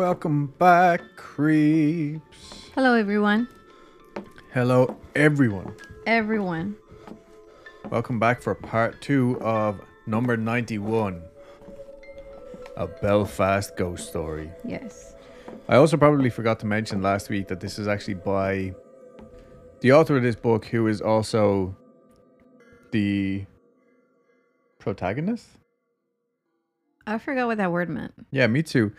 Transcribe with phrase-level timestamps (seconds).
[0.00, 2.70] Welcome back, creeps.
[2.74, 3.48] Hello, everyone.
[4.50, 5.76] Hello, everyone.
[6.06, 6.74] Everyone.
[7.90, 11.20] Welcome back for part two of number 91
[12.78, 14.50] A Belfast Ghost Story.
[14.64, 15.16] Yes.
[15.68, 18.74] I also probably forgot to mention last week that this is actually by
[19.80, 21.76] the author of this book, who is also
[22.90, 23.44] the
[24.78, 25.46] protagonist.
[27.06, 28.14] I forgot what that word meant.
[28.30, 28.92] Yeah, me too.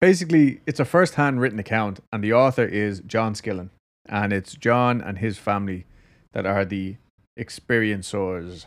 [0.00, 3.70] Basically, it's a first hand written account, and the author is John Skillen.
[4.06, 5.86] And it's John and his family
[6.32, 6.96] that are the
[7.38, 8.66] experiencers.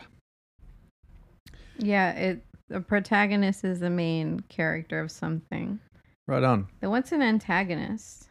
[1.77, 5.79] Yeah, it the protagonist is the main character of something.
[6.27, 6.67] Right on.
[6.79, 8.29] Then what's an antagonist?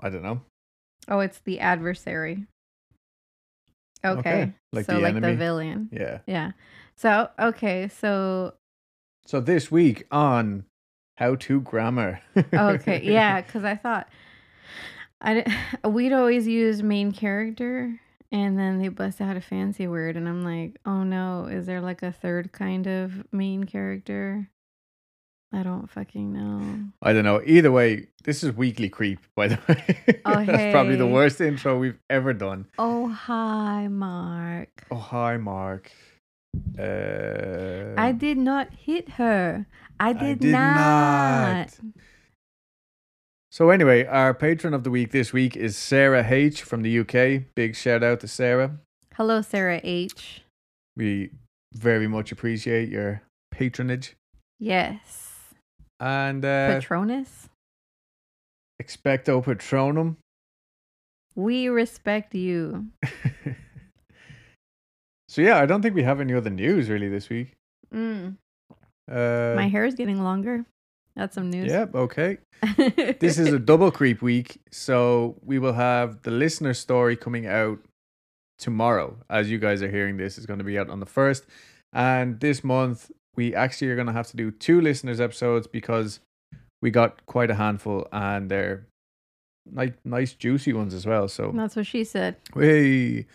[0.00, 0.40] I don't know.
[1.08, 2.46] Oh, it's the adversary.
[4.04, 4.18] Okay.
[4.18, 5.32] Okay, like so the like enemy?
[5.32, 5.88] the villain.
[5.92, 6.18] Yeah.
[6.26, 6.52] Yeah.
[6.96, 8.54] So okay, so
[9.26, 10.64] So this week on
[11.22, 12.20] How to Grammar.
[12.52, 14.08] okay, yeah, because I thought
[15.20, 15.44] I
[15.88, 17.96] we'd always use main character,
[18.32, 21.80] and then they bust out a fancy word, and I'm like, oh no, is there
[21.80, 24.50] like a third kind of main character?
[25.52, 26.88] I don't fucking know.
[27.00, 27.40] I don't know.
[27.46, 30.22] Either way, this is Weekly Creep, by the way.
[30.24, 32.66] Oh, That's probably the worst intro we've ever done.
[32.80, 34.86] Oh hi, Mark.
[34.90, 35.92] Oh, hi, Mark.
[36.76, 39.66] Uh, I did not hit her.
[40.02, 41.54] I did, did not.
[41.54, 41.78] not.
[43.52, 47.54] So anyway, our patron of the week this week is Sarah H from the UK.
[47.54, 48.78] Big shout out to Sarah.
[49.14, 50.42] Hello, Sarah H.
[50.96, 51.30] We
[51.72, 53.22] very much appreciate your
[53.52, 54.16] patronage.
[54.58, 55.54] Yes.
[56.00, 57.48] And uh, Patronus.
[58.82, 60.16] expecto patronum.
[61.36, 62.86] We respect you.
[65.28, 67.52] so yeah, I don't think we have any other news really this week.
[67.94, 68.36] Mm.
[69.10, 70.64] Uh, My hair is getting longer.
[71.16, 71.70] That's some news.
[71.70, 71.94] Yep.
[71.94, 72.38] Okay.
[73.20, 77.78] This is a double creep week, so we will have the listener story coming out
[78.58, 79.16] tomorrow.
[79.28, 81.44] As you guys are hearing this, is going to be out on the first,
[81.92, 86.20] and this month we actually are going to have to do two listeners episodes because
[86.80, 88.86] we got quite a handful, and they're
[89.72, 91.28] like nice juicy ones as well.
[91.28, 92.36] So That's what she said.
[92.54, 93.26] hey,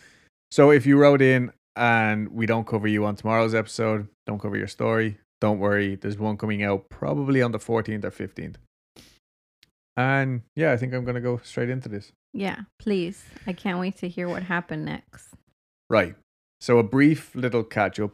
[0.51, 4.57] so if you wrote in and we don't cover you on tomorrow's episode, don't cover
[4.57, 5.17] your story.
[5.39, 8.55] Don't worry, there's one coming out probably on the 14th or 15th.
[9.95, 12.11] And yeah, I think I'm going to go straight into this.
[12.33, 13.23] Yeah, please.
[13.47, 15.33] I can't wait to hear what happened next.
[15.89, 16.15] Right.
[16.61, 18.11] So, a brief little catch up.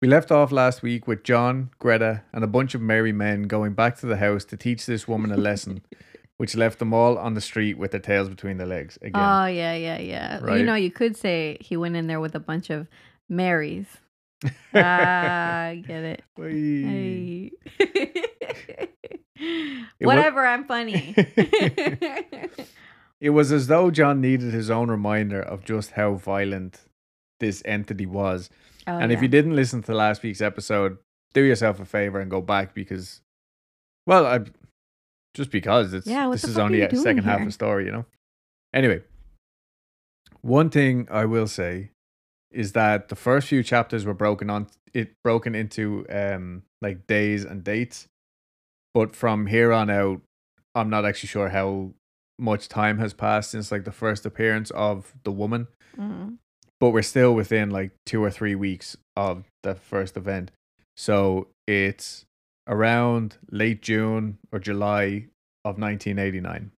[0.00, 3.74] We left off last week with John, Greta, and a bunch of merry men going
[3.74, 5.82] back to the house to teach this woman a lesson,
[6.36, 9.20] which left them all on the street with their tails between their legs again.
[9.20, 10.38] Oh, yeah, yeah, yeah.
[10.40, 10.58] Right.
[10.58, 12.88] You know, you could say he went in there with a bunch of
[13.28, 13.86] Marys.
[14.74, 16.22] Ah, I get it.
[16.38, 17.50] Hey.
[20.00, 21.14] Whatever, I'm funny.
[23.20, 26.82] It was as though John needed his own reminder of just how violent
[27.40, 28.48] this entity was.
[28.86, 29.22] Oh, and if yeah.
[29.22, 30.98] you didn't listen to last week's episode,
[31.34, 33.20] do yourself a favor and go back because,
[34.06, 34.40] well, I
[35.34, 37.24] just because it's Yeah, what this the is fuck are only you a doing second
[37.24, 37.46] half of here?
[37.48, 38.04] the story, you know.
[38.72, 39.02] Anyway,
[40.42, 41.90] one thing I will say
[42.50, 47.44] is that the first few chapters were broken on it broken into um like days
[47.44, 48.06] and dates,
[48.94, 50.22] but from here on out,
[50.74, 51.92] I'm not actually sure how
[52.38, 55.66] much time has passed since like the first appearance of the woman
[55.96, 56.38] Mhm.
[56.80, 60.52] but we're still within like two or three weeks of the first event.
[60.96, 62.24] So it's
[62.68, 65.26] around late June or July
[65.64, 66.70] of 1989.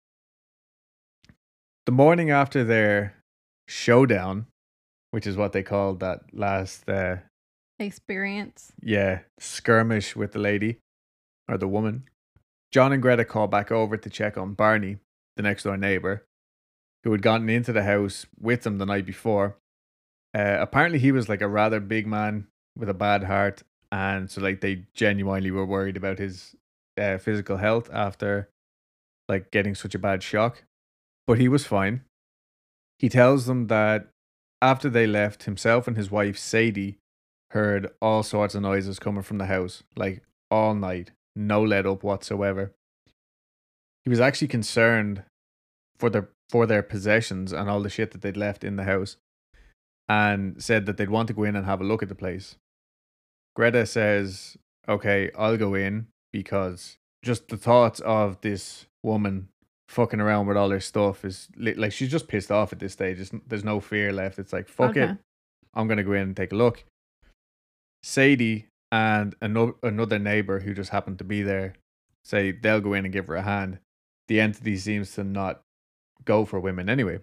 [1.86, 3.14] The morning after their
[3.66, 4.46] showdown,
[5.10, 7.16] which is what they called that last, uh,
[7.78, 8.72] Experience.
[8.82, 10.78] yeah, skirmish with the lady
[11.48, 12.04] or the woman,
[12.72, 14.98] John and Greta call back over to check on Barney,
[15.36, 16.26] the next door neighbor,
[17.04, 19.56] who had gotten into the house with them the night before.
[20.34, 24.40] Uh, apparently, he was like a rather big man with a bad heart, and so
[24.40, 26.54] like they genuinely were worried about his
[27.00, 28.50] uh, physical health after
[29.28, 30.64] like getting such a bad shock.
[31.26, 32.02] But he was fine.
[32.98, 34.08] He tells them that
[34.60, 36.98] after they left, himself and his wife Sadie
[37.50, 42.02] heard all sorts of noises coming from the house, like all night, no let up
[42.02, 42.74] whatsoever.
[44.04, 45.24] He was actually concerned
[45.98, 49.16] for their for their possessions and all the shit that they'd left in the house,
[50.08, 52.56] and said that they'd want to go in and have a look at the place.
[53.54, 54.56] Greta says,
[54.88, 59.48] "Okay, I'll go in because just the thoughts of this woman
[59.88, 62.92] fucking around with all her stuff is li- like she's just pissed off at this
[62.92, 63.18] stage.
[63.20, 64.38] It's, there's no fear left.
[64.38, 65.16] It's like fuck it,
[65.74, 66.84] I'm gonna go in and take a look."
[68.02, 71.74] Sadie and another another neighbor who just happened to be there
[72.24, 73.78] say they'll go in and give her a hand.
[74.28, 75.62] The entity seems to not
[76.24, 77.20] go for women anyway.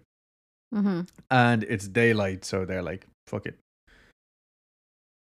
[0.73, 1.01] Mm-hmm.
[1.29, 3.57] And it's daylight, so they're like, fuck it.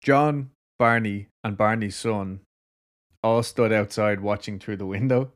[0.01, 0.49] John,
[0.79, 2.39] Barney, and Barney's son
[3.23, 5.31] all stood outside watching through the window.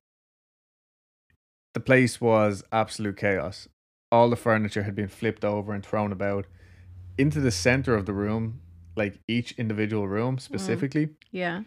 [1.74, 3.68] The place was absolute chaos.
[4.12, 6.46] All the furniture had been flipped over and thrown about.
[7.18, 8.62] Into the center of the room,
[8.96, 11.64] like each individual room specifically, Yeah.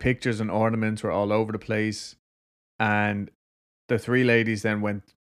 [0.00, 2.16] pictures and ornaments were all over the place.
[2.80, 3.30] And
[3.88, 5.14] the three ladies then went,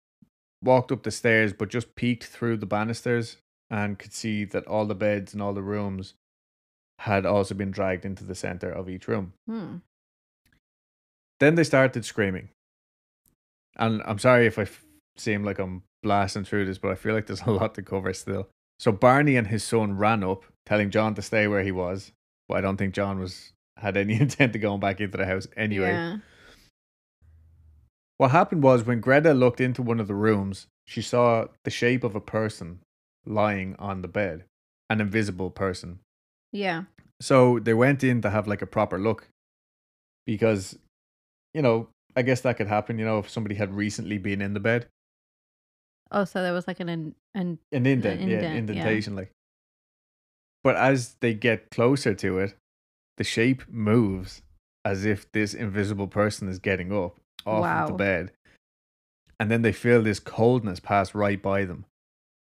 [0.62, 3.36] walked up the stairs, but just peeked through the banisters
[3.70, 6.14] and could see that all the beds and all the rooms
[7.00, 9.34] had also been dragged into the center of each room.
[9.46, 9.76] Hmm.
[11.40, 12.48] Then they started screaming.
[13.76, 14.84] And I'm sorry if I f-
[15.16, 18.12] seem like I'm blasting through this, but I feel like there's a lot to cover
[18.12, 18.48] still.
[18.78, 22.12] So Barney and his son ran up, telling John to stay where he was.
[22.48, 25.46] But I don't think John was had any intent of going back into the house
[25.56, 25.92] anyway.
[25.92, 26.18] Yeah.
[28.18, 32.02] What happened was when Greta looked into one of the rooms, she saw the shape
[32.02, 32.80] of a person
[33.26, 34.44] lying on the bed,
[34.88, 35.98] an invisible person.
[36.52, 36.84] Yeah.
[37.20, 39.28] So they went in to have like a proper look
[40.26, 40.78] because,
[41.52, 44.54] you know, I guess that could happen, you know, if somebody had recently been in
[44.54, 44.88] the bed.
[46.10, 48.54] Oh, so there was like an an, an An indent, yeah, indent, yeah.
[48.54, 49.30] indentation, like.
[50.64, 52.56] But as they get closer to it,
[53.18, 54.42] the shape moves
[54.84, 58.32] as if this invisible person is getting up off of the bed.
[59.38, 61.84] And then they feel this coldness pass right by them.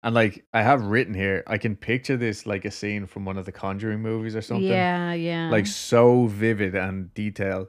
[0.02, 3.38] And like I have written here, I can picture this like a scene from one
[3.38, 4.66] of the Conjuring movies or something.
[4.66, 5.48] Yeah, yeah.
[5.48, 7.68] Like so vivid and detailed.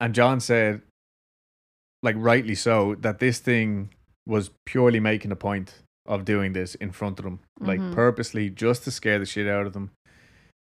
[0.00, 0.80] And John said,
[2.04, 3.90] like rightly so, that this thing
[4.26, 5.74] was purely making a point
[6.06, 7.94] of doing this in front of them, like Mhm.
[7.94, 9.90] purposely just to scare the shit out of them.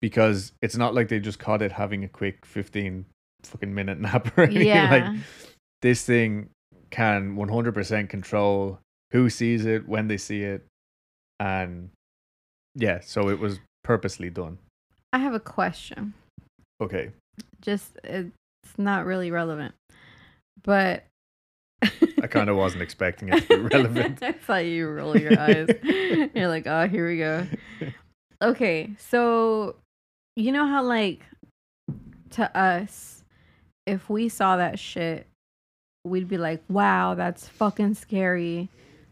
[0.01, 3.05] Because it's not like they just caught it having a quick 15
[3.43, 4.67] fucking minute nap or anything.
[4.67, 4.89] yeah.
[5.11, 5.19] Like
[5.81, 6.49] this thing
[6.91, 8.79] can 100% control
[9.11, 10.65] who sees it, when they see it.
[11.39, 11.89] And
[12.75, 14.59] yeah, so it was purposely done.
[15.13, 16.13] I have a question.
[16.81, 17.11] Okay.
[17.61, 18.31] Just it's
[18.77, 19.73] not really relevant.
[20.63, 21.05] But
[22.21, 24.19] I kind of wasn't expecting it to be relevant.
[24.23, 25.69] I saw you roll your eyes.
[26.33, 27.47] You're like, oh, here we go.
[28.41, 29.75] Okay, so
[30.35, 31.21] you know how like
[32.31, 33.23] to us,
[33.85, 35.27] if we saw that shit,
[36.03, 38.69] we'd be like, wow, that's fucking scary.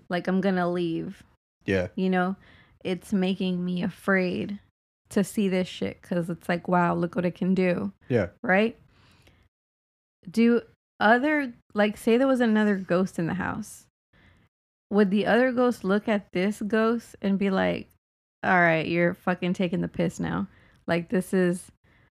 [0.10, 1.24] Like I'm gonna leave.
[1.66, 1.88] Yeah.
[1.96, 2.36] You know,
[2.84, 4.60] it's making me afraid
[5.10, 8.28] to see this shit because it's like, wow, look what it can do Yeah.
[8.42, 8.78] right?
[10.30, 10.62] Do
[11.00, 13.86] other like say there was another ghost in the house?
[14.92, 17.90] Would the other ghost look at this ghost and be like,
[18.44, 20.48] "All right, you're fucking taking the piss now.
[20.88, 21.72] Like this is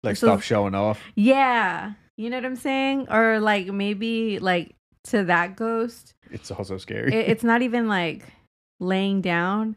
[0.03, 1.01] Like stop showing off.
[1.15, 3.07] yeah, you know what I'm saying?
[3.11, 4.75] Or like maybe like
[5.05, 7.15] to that ghost, It's also scary.
[7.15, 8.25] it, it's not even like
[8.81, 9.77] laying down.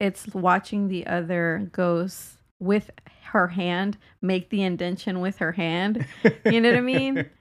[0.00, 2.90] It's watching the other ghost with
[3.24, 6.06] her hand make the indention with her hand.
[6.46, 7.28] You know what I mean?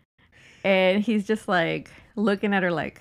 [0.65, 2.99] and he's just like looking at her like,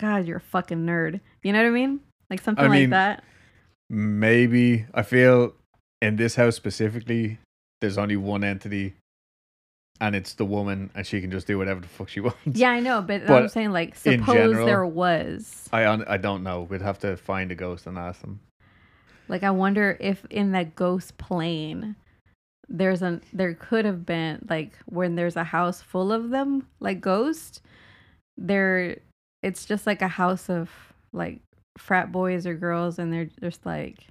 [0.00, 1.20] God, you're a fucking nerd.
[1.42, 2.00] You know what I mean?
[2.30, 3.24] Like something like mean, that.
[3.90, 5.52] Maybe I feel
[6.00, 7.38] in this house specifically,
[7.80, 8.94] there's only one entity,
[10.00, 12.38] and it's the woman, and she can just do whatever the fuck she wants.
[12.46, 15.68] Yeah, I know, but, But I'm saying like suppose general- there was.
[15.72, 16.62] I I don't know.
[16.62, 18.40] We'd have to find a ghost and ask them.
[19.28, 21.96] Like I wonder if in that ghost plane
[22.76, 27.00] there's an there could have been like when there's a house full of them, like
[27.00, 27.62] ghosts,
[28.36, 28.98] there
[29.42, 30.70] it's just like a house of
[31.12, 31.40] like
[31.78, 34.08] frat boys or girls and they're just like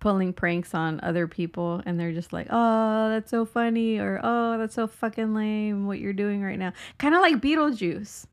[0.00, 4.58] pulling pranks on other people and they're just like, "Oh, that's so funny," or "Oh,
[4.58, 8.26] that's so fucking lame what you're doing right now." Kind of like Beetlejuice.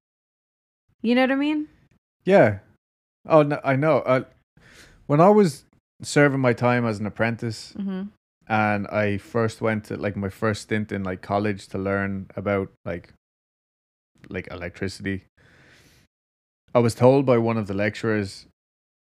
[1.02, 1.68] You know what I mean?
[2.26, 2.60] Yeah.
[3.28, 3.98] Oh no, I know.
[4.00, 4.24] Uh,
[5.06, 5.66] when I was
[6.02, 8.10] serving my time as an apprentice, Mhm.
[8.48, 12.72] And I first went to like my first stint in like college to learn about
[12.86, 13.14] like
[14.30, 15.26] like electricity.
[16.74, 18.48] I was told by one of the lecturers,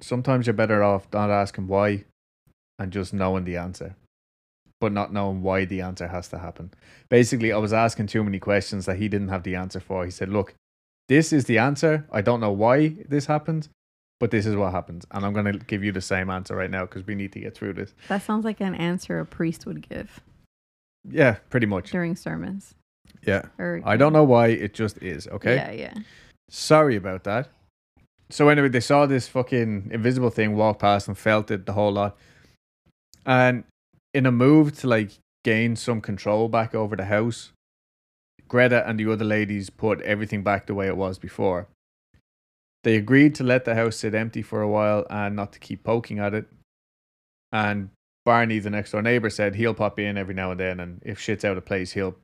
[0.01, 2.05] sometimes you're better off not asking why
[2.79, 3.97] and just knowing the answer.
[4.81, 6.73] But not knowing why the answer has to happen.
[7.09, 10.05] Basically, I was asking too many questions that he didn't have the answer for.
[10.05, 10.55] He said, Look,
[11.09, 12.07] this is the answer.
[12.11, 13.69] I don't know why this happened,
[14.23, 15.05] but this is what happens.
[15.11, 17.41] And I'm going to give you the same answer right now because we need to
[17.41, 17.93] get through this.
[18.07, 20.21] That sounds like an answer a priest would give
[21.11, 21.91] Yeah, pretty much.
[21.91, 22.77] during sermons.
[23.27, 23.47] Yeah.
[23.59, 25.57] Or I don't know why it just is, okay?
[25.57, 25.95] Yeah, yeah.
[26.49, 27.49] Sorry about that.
[28.31, 31.91] So anyway, they saw this fucking invisible thing walk past and felt it the whole
[31.91, 32.17] lot.
[33.27, 33.65] And
[34.15, 35.11] in a move to like
[35.45, 37.51] gain some control back over the house,
[38.47, 41.67] Greta and the other ladies put everything back the way it was before.
[42.85, 45.85] They agreed to let the house sit empty for a while and not to keep
[45.85, 46.47] poking at it.
[47.53, 47.91] And
[48.25, 51.21] Barney, the next door neighbor, said he'll pop in every now and then, and if
[51.21, 52.17] shit's out of place, he'll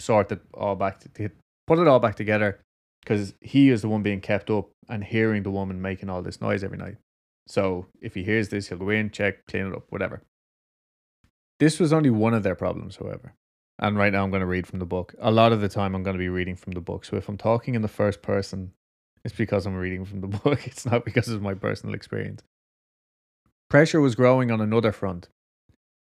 [0.00, 1.30] sort it all back to,
[1.66, 2.60] put it all back together
[3.00, 6.40] because he is the one being kept up and hearing the woman making all this
[6.40, 6.96] noise every night.
[7.46, 10.22] So if he hears this, he'll go in, check, clean it up, whatever.
[11.58, 13.34] This was only one of their problems, however.
[13.78, 15.14] And right now I'm going to read from the book.
[15.20, 17.04] A lot of the time I'm going to be reading from the book.
[17.04, 18.72] So if I'm talking in the first person,
[19.26, 20.66] it's because I'm reading from the book.
[20.68, 22.42] It's not because of my personal experience.
[23.68, 25.28] Pressure was growing on another front.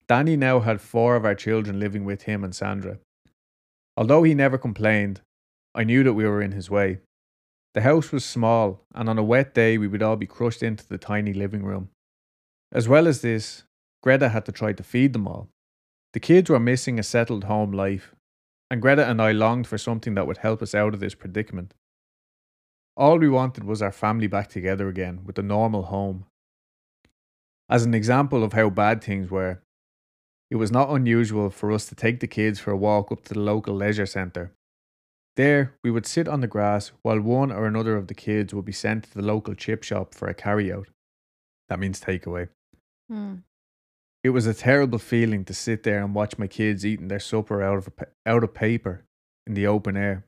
[0.08, 2.98] Danny now had four of our children living with him and Sandra.
[3.94, 5.20] Although he never complained,
[5.74, 7.00] I knew that we were in his way.
[7.74, 10.88] The house was small, and on a wet day we would all be crushed into
[10.88, 11.90] the tiny living room.
[12.72, 13.64] As well as this,
[14.02, 15.50] Greta had to try to feed them all.
[16.14, 18.14] The kids were missing a settled home life,
[18.70, 21.74] and Greta and I longed for something that would help us out of this predicament.
[23.00, 26.26] All we wanted was our family back together again with a normal home.
[27.66, 29.62] As an example of how bad things were,
[30.50, 33.32] it was not unusual for us to take the kids for a walk up to
[33.32, 34.52] the local leisure centre.
[35.36, 38.66] There, we would sit on the grass while one or another of the kids would
[38.66, 40.88] be sent to the local chip shop for a carry-out.
[41.70, 42.48] That means takeaway.
[43.08, 43.36] Hmm.
[44.22, 47.62] It was a terrible feeling to sit there and watch my kids eating their supper
[47.62, 47.88] out of,
[48.26, 49.06] out of paper
[49.46, 50.26] in the open air.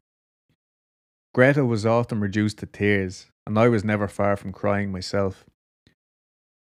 [1.34, 5.46] Greta was often reduced to tears, and I was never far from crying myself.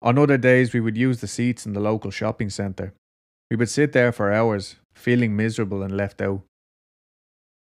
[0.02, 2.94] On other days, we would use the seats in the local shopping centre.
[3.50, 6.42] We would sit there for hours, feeling miserable and left out.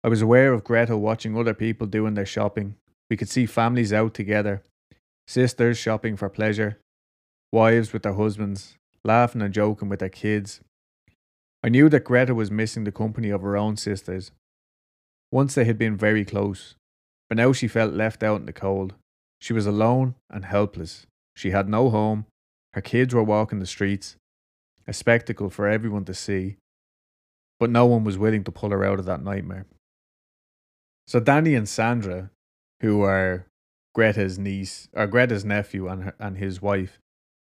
[0.04, 2.76] I was aware of Greta watching other people doing their shopping.
[3.08, 4.62] We could see families out together,
[5.26, 6.78] sisters shopping for pleasure,
[7.52, 10.61] wives with their husbands, laughing and joking with their kids.
[11.64, 14.32] I knew that Greta was missing the company of her own sisters.
[15.30, 16.75] Once they had been very close,
[17.32, 18.92] but now she felt left out in the cold.
[19.40, 21.06] She was alone and helpless.
[21.34, 22.26] She had no home.
[22.74, 24.16] Her kids were walking the streets,
[24.86, 26.56] a spectacle for everyone to see.
[27.58, 29.64] But no one was willing to pull her out of that nightmare.
[31.06, 32.28] So Danny and Sandra,
[32.82, 33.46] who are
[33.94, 36.98] Greta's niece or Greta's nephew and her, and his wife,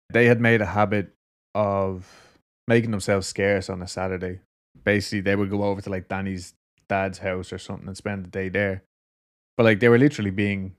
[0.10, 1.14] they had made a habit
[1.54, 4.40] of making themselves scarce on a Saturday.
[4.84, 6.56] Basically, they would go over to like Danny's
[6.90, 8.82] dad's house or something and spend the day there.
[9.58, 10.76] But like they were literally being,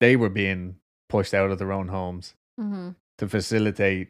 [0.00, 0.76] they were being
[1.08, 2.90] pushed out of their own homes Mm-hmm.
[3.18, 4.08] to facilitate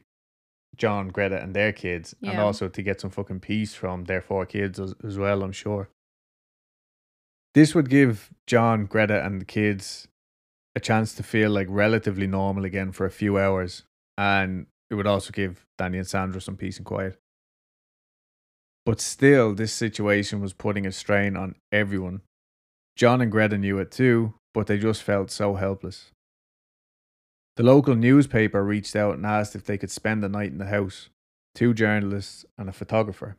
[0.76, 4.46] John, Greta, and their kids, and also to get some fucking peace from their four
[4.46, 5.42] kids as, as well.
[5.42, 5.90] I'm sure.
[7.54, 10.08] This would give John, Greta, and the kids
[10.74, 13.82] a chance to feel like relatively normal again for a few hours,
[14.16, 17.18] and it would also give Danny and Sandra some peace and quiet.
[18.86, 22.22] But still, this situation was putting a strain on everyone.
[22.98, 26.10] John and Greta knew it too, but they just felt so helpless.
[27.56, 30.66] The local newspaper reached out and asked if they could spend the night in the
[30.66, 31.08] house
[31.54, 33.36] two journalists and a photographer.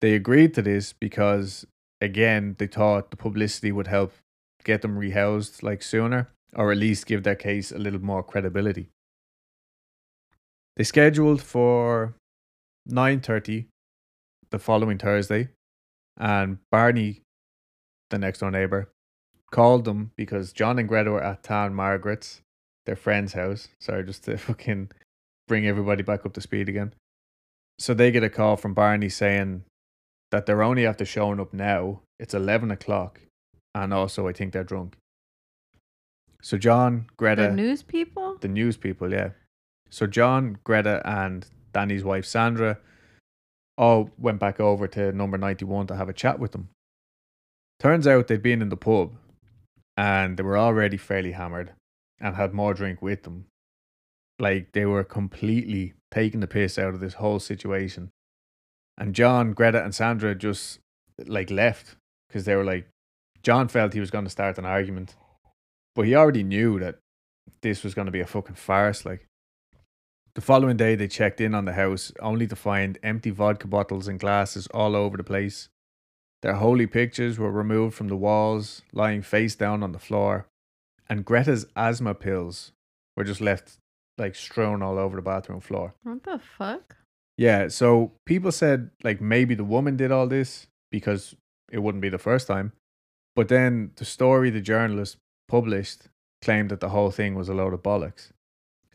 [0.00, 1.66] They agreed to this because,
[2.00, 4.12] again, they thought the publicity would help
[4.64, 8.88] get them rehoused like sooner, or at least give their case a little more credibility.
[10.76, 12.14] They scheduled for
[12.88, 13.66] 9:30
[14.50, 15.50] the following Thursday,
[16.16, 17.22] and Barney,
[18.10, 18.90] the next door neighbor,
[19.50, 22.40] called them because John and Greta were at Town Margaret's,
[22.86, 23.68] their friend's house.
[23.80, 24.90] Sorry, just to fucking
[25.46, 26.94] bring everybody back up to speed again.
[27.78, 29.64] So they get a call from Barney saying
[30.30, 32.00] that they're only after showing up now.
[32.18, 33.20] It's 11 o'clock.
[33.74, 34.96] And also, I think they're drunk.
[36.42, 38.36] So John, Greta, The news people?
[38.40, 39.30] the news people, yeah.
[39.90, 42.78] So John, Greta, and Danny's wife Sandra
[43.76, 46.68] all went back over to number 91 to have a chat with them.
[47.78, 49.12] Turns out they'd been in the pub
[49.96, 51.72] and they were already fairly hammered
[52.20, 53.46] and had more drink with them.
[54.38, 58.10] Like they were completely taking the piss out of this whole situation.
[58.96, 60.80] And John, Greta, and Sandra just
[61.26, 61.96] like left
[62.28, 62.88] because they were like,
[63.42, 65.14] John felt he was going to start an argument,
[65.94, 66.98] but he already knew that
[67.62, 69.04] this was going to be a fucking farce.
[69.04, 69.26] Like,
[70.34, 74.08] the following day, they checked in on the house only to find empty vodka bottles
[74.08, 75.68] and glasses all over the place.
[76.42, 80.46] Their holy pictures were removed from the walls, lying face down on the floor,
[81.08, 82.72] and Greta's asthma pills
[83.16, 83.78] were just left
[84.18, 85.94] like strewn all over the bathroom floor.
[86.02, 86.96] What the fuck?
[87.36, 91.34] Yeah, so people said like maybe the woman did all this because
[91.70, 92.72] it wouldn't be the first time.
[93.36, 95.16] But then the story the journalist
[95.48, 96.08] published
[96.42, 98.30] claimed that the whole thing was a load of bollocks.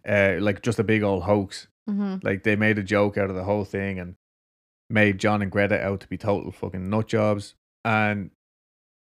[0.07, 3.35] Uh, like just a big old hoax hmm Like they made a joke out of
[3.35, 4.15] the whole thing and
[4.93, 7.55] made John and Greta out to be total fucking nut jobs.
[7.83, 8.29] And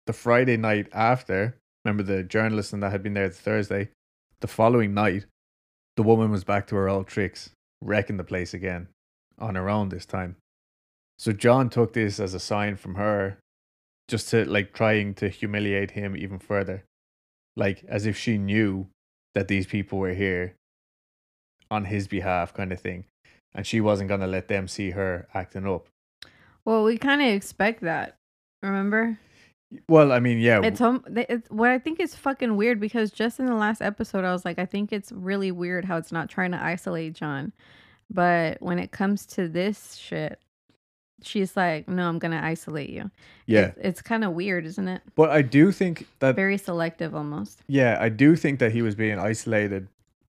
[0.07, 3.91] the Friday night after, remember the journalist and that had been there the Thursday,
[4.41, 5.27] the following night,
[5.97, 7.51] the woman was back to her old tricks,
[7.81, 8.89] wrecking the place again
[9.39, 10.37] on her own this time.
[11.19, 13.39] So John took this as a sign from her
[14.09, 16.85] just to like trying to humiliate him even further.
[17.57, 18.89] Like as if she knew
[19.35, 20.55] that these people were here
[21.71, 23.05] on his behalf kind of thing.
[23.55, 25.87] And she wasn't gonna let them see her acting up.
[26.65, 28.17] Well, we kind of expect that.
[28.63, 29.19] Remember?
[29.89, 31.05] Well, I mean, yeah, It's home.
[31.17, 34.45] It's what I think is fucking weird because just in the last episode, I was
[34.45, 37.53] like, I think it's really weird how it's not trying to isolate John,
[38.11, 40.39] but when it comes to this shit,
[41.23, 43.11] she's like, no, I'm gonna isolate you.
[43.47, 43.67] yeah.
[43.67, 45.03] It's, it's kind of weird, isn't it?
[45.17, 47.61] But I do think that Very selective, almost.
[47.67, 49.89] Yeah, I do think that he was being isolated.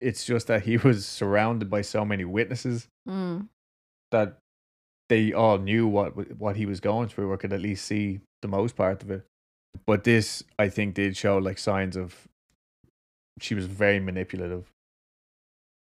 [0.05, 3.47] It's just that he was surrounded by so many witnesses Mm.
[4.11, 4.37] that
[5.09, 6.09] they all knew what
[6.39, 9.23] what he was going through or could at least see the most part of it.
[9.85, 12.27] But this, I think, did show like signs of
[13.39, 14.65] she was very manipulative,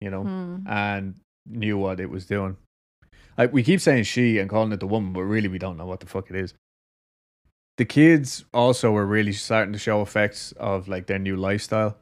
[0.00, 0.68] you know, Mm.
[0.68, 1.14] and
[1.46, 2.56] knew what it was doing.
[3.38, 5.86] Like we keep saying she and calling it the woman, but really we don't know
[5.86, 6.54] what the fuck it is.
[7.78, 11.96] The kids also were really starting to show effects of like their new lifestyle.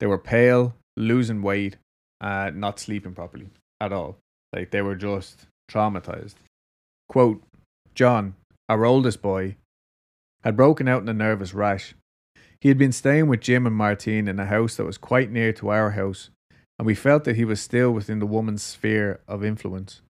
[0.00, 1.76] They were pale, losing weight,
[2.20, 3.48] uh, not sleeping properly
[3.80, 4.18] at all.
[4.52, 6.34] Like they were just traumatized.
[7.08, 7.42] Quote
[7.94, 8.34] John,
[8.68, 9.56] our oldest boy,
[10.42, 11.94] had broken out in a nervous rash.
[12.60, 15.52] He had been staying with Jim and Martine in a house that was quite near
[15.54, 16.30] to our house,
[16.78, 20.02] and we felt that he was still within the woman's sphere of influence.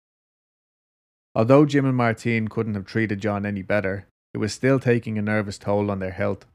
[1.35, 5.23] Although Jim and Martine couldn't have treated John any better, it was still taking a
[5.23, 6.47] nervous toll on their health.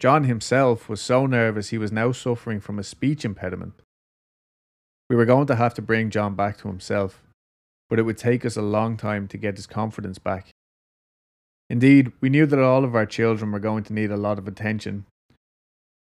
[0.00, 3.74] John himself was so nervous he was now suffering from a speech impediment.
[5.08, 7.22] We were going to have to bring John back to himself,
[7.88, 10.48] but it would take us a long time to get his confidence back.
[11.70, 14.46] Indeed, we knew that all of our children were going to need a lot of
[14.48, 15.06] attention,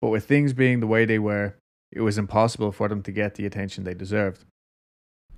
[0.00, 1.54] but with things being the way they were,
[1.92, 4.44] it was impossible for them to get the attention they deserved.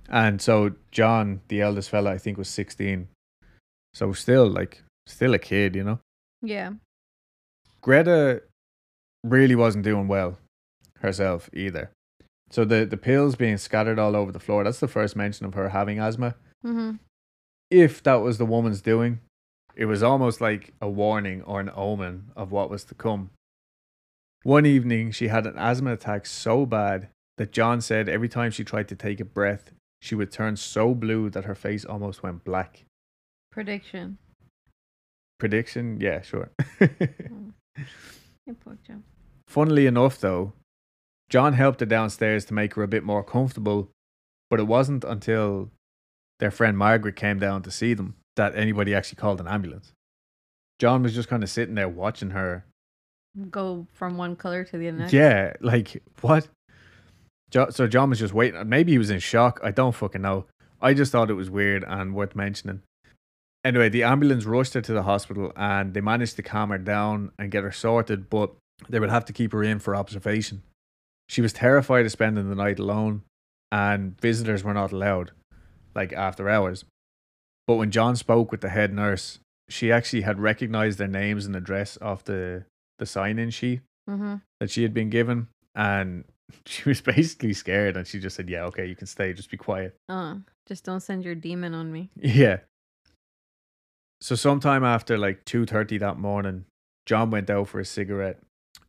[0.09, 3.07] And so John, the eldest fella, I think was 16.
[3.93, 5.99] So still like still a kid, you know.
[6.41, 6.71] Yeah.
[7.81, 8.43] Greta
[9.23, 10.37] really wasn't doing well
[10.99, 11.91] herself either.
[12.51, 15.53] So the the pills being scattered all over the floor, that's the first mention of
[15.53, 16.35] her having asthma.
[16.65, 16.97] Mm-hmm.
[17.71, 19.19] If that was the woman's doing,
[19.75, 23.31] it was almost like a warning or an omen of what was to come.
[24.43, 27.07] One evening, she had an asthma attack so bad
[27.37, 30.93] that John said every time she tried to take a breath, she would turn so
[30.93, 32.83] blue that her face almost went black.
[33.51, 34.17] Prediction.
[35.39, 35.99] Prediction?
[35.99, 36.51] Yeah, sure.
[38.45, 38.77] Hey, poor.
[39.53, 40.53] Funnily enough, though,
[41.29, 43.91] John helped her downstairs to make her a bit more comfortable,
[44.49, 45.69] but it wasn't until
[46.39, 49.91] their friend Margaret came down to see them that anybody actually called an ambulance.
[50.79, 52.65] John was just kind of sitting there watching her.
[53.51, 55.13] Go from one color to the next.
[55.13, 56.47] Yeah, like, what?
[57.51, 58.67] Jo- so John was just waiting.
[58.67, 59.59] Maybe he was in shock.
[59.63, 60.47] I don't fucking know.
[60.81, 62.81] I just thought it was weird and worth mentioning.
[63.63, 67.31] Anyway, the ambulance rushed her to the hospital and they managed to calm her down
[67.37, 68.51] and get her sorted, but
[68.89, 70.63] they would have to keep her in for observation.
[71.29, 73.23] She was terrified of spending the night alone,
[73.71, 75.31] and visitors were not allowed,
[75.95, 76.85] like after hours.
[77.67, 81.55] But when John spoke with the head nurse, she actually had recognized their names and
[81.55, 82.65] address off the,
[82.99, 84.35] the sign in sheet Mm-hmm.
[84.59, 86.25] that she had been given, and
[86.65, 89.31] she was basically scared, and she just said, "Yeah, okay, you can stay.
[89.31, 90.35] Just be quiet." Uh,
[90.67, 92.09] just don't send your demon on me.
[92.17, 92.57] Yeah.
[94.19, 96.65] So sometime after like two thirty that morning,
[97.05, 98.39] John went out for a cigarette,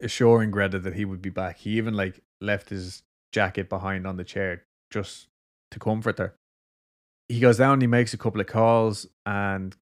[0.00, 1.58] assuring Greta that he would be back.
[1.58, 3.02] He even like left his
[3.32, 5.28] jacket behind on the chair just
[5.70, 6.34] to comfort her.
[7.28, 9.76] He goes down, he makes a couple of calls, and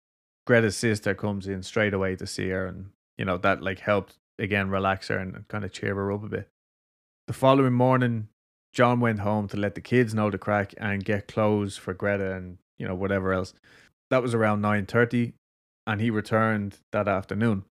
[0.47, 4.18] Greta's sister comes in straight away to see her, and you know that like helped
[4.38, 6.49] again relax her and kind of cheer her up a bit.
[7.27, 8.29] The following morning,
[8.73, 12.35] John went home to let the kids know the crack and get clothes for Greta
[12.35, 13.55] and you know whatever else.
[14.11, 15.35] That was around nine thirty,
[15.87, 17.64] and he returned that afternoon.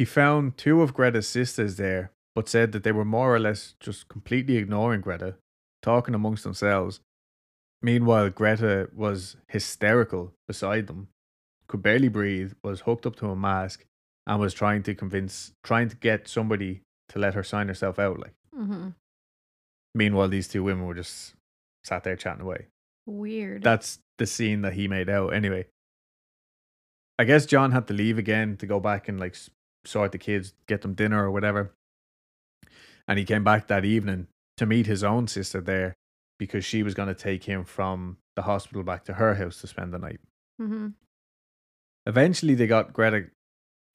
[0.00, 3.74] He found two of Greta's sisters there, but said that they were more or less
[3.80, 5.34] just completely ignoring Greta,
[5.82, 7.00] talking amongst themselves.
[7.82, 11.08] Meanwhile, Greta was hysterical beside them,
[11.68, 13.84] could barely breathe, was hooked up to a mask,
[14.26, 18.18] and was trying to convince, trying to get somebody to let her sign herself out.
[18.18, 18.88] Like, Mm-hmm.
[19.94, 21.34] meanwhile, these two women were just
[21.84, 22.68] sat there chatting away.
[23.04, 23.62] Weird.
[23.62, 25.34] That's the scene that he made out.
[25.34, 25.66] Anyway,
[27.18, 29.36] I guess John had to leave again to go back and like
[29.84, 31.72] sort the kids, get them dinner or whatever.
[33.08, 35.96] And he came back that evening to meet his own sister there.
[36.40, 39.66] because she was going to take him from the hospital back to her house to
[39.66, 40.20] spend the night.
[40.58, 40.88] Mm-hmm.
[42.06, 43.26] Eventually, they got Greta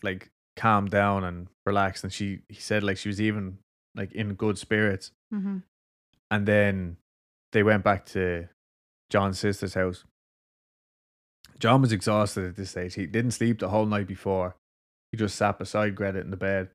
[0.03, 3.57] like calmed down and relaxed, and she he said like she was even
[3.95, 5.11] like in good spirits.
[5.33, 5.57] Mm-hmm.
[6.29, 6.97] And then
[7.51, 8.47] they went back to
[9.09, 10.05] John's sister's house.
[11.57, 12.93] John was exhausted at this stage.
[12.93, 14.55] He didn't sleep the whole night before.
[15.15, 16.69] Just sat beside Greta in the bed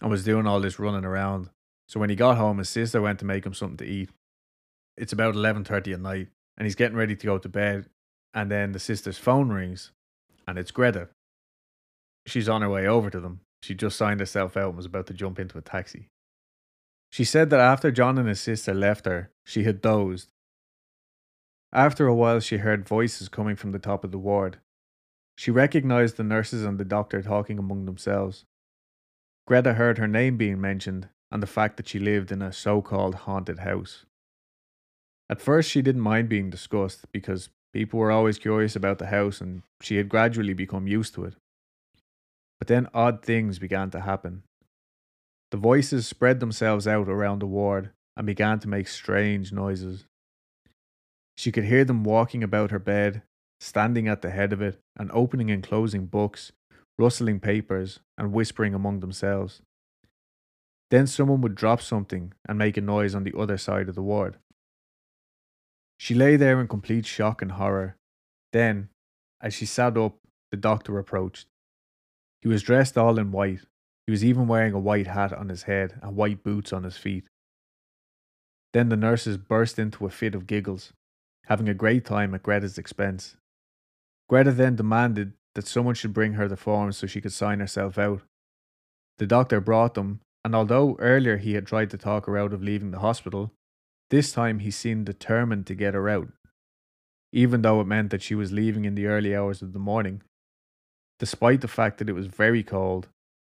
[0.00, 1.50] and was doing all this running around.
[1.88, 4.10] So when he got home, his sister went to make him something to eat.
[4.96, 7.86] It's about eleven thirty at night, and he's getting ready to go to bed.
[8.32, 9.92] And then the sister's phone rings,
[10.46, 11.08] and it's Greta.
[12.26, 13.40] She's on her way over to them.
[13.62, 16.08] She just signed herself out and was about to jump into a taxi.
[17.10, 20.30] She said that after John and his sister left her, she had dozed.
[21.72, 24.58] After a while, she heard voices coming from the top of the ward.
[25.36, 28.44] She recognized the nurses and the doctor talking among themselves.
[29.46, 32.80] Greta heard her name being mentioned and the fact that she lived in a so
[32.80, 34.06] called haunted house.
[35.28, 39.40] At first, she didn't mind being discussed because people were always curious about the house
[39.40, 41.34] and she had gradually become used to it.
[42.58, 44.44] But then odd things began to happen.
[45.50, 50.06] The voices spread themselves out around the ward and began to make strange noises.
[51.36, 53.22] She could hear them walking about her bed,
[53.64, 56.52] standing at the head of it, and opening and closing books,
[56.98, 59.62] rustling papers, and whispering among themselves.
[60.90, 64.02] Then someone would drop something and make a noise on the other side of the
[64.02, 64.36] ward.
[65.98, 67.96] She lay there in complete shock and horror.
[68.52, 68.90] Then,
[69.40, 70.18] as she sat up,
[70.50, 71.46] the doctor approached.
[72.42, 73.60] He was dressed all in white.
[74.06, 76.98] He was even wearing a white hat on his head and white boots on his
[76.98, 77.24] feet.
[78.74, 80.92] Then the nurses burst into a fit of giggles,
[81.46, 83.36] having a great time at Greta's expense.
[84.28, 87.98] Greta then demanded that someone should bring her the forms so she could sign herself
[87.98, 88.22] out.
[89.18, 92.62] The doctor brought them, and although earlier he had tried to talk her out of
[92.62, 93.52] leaving the hospital,
[94.10, 96.28] this time he seemed determined to get her out,
[97.32, 100.22] even though it meant that she was leaving in the early hours of the morning,
[101.18, 103.08] despite the fact that it was very cold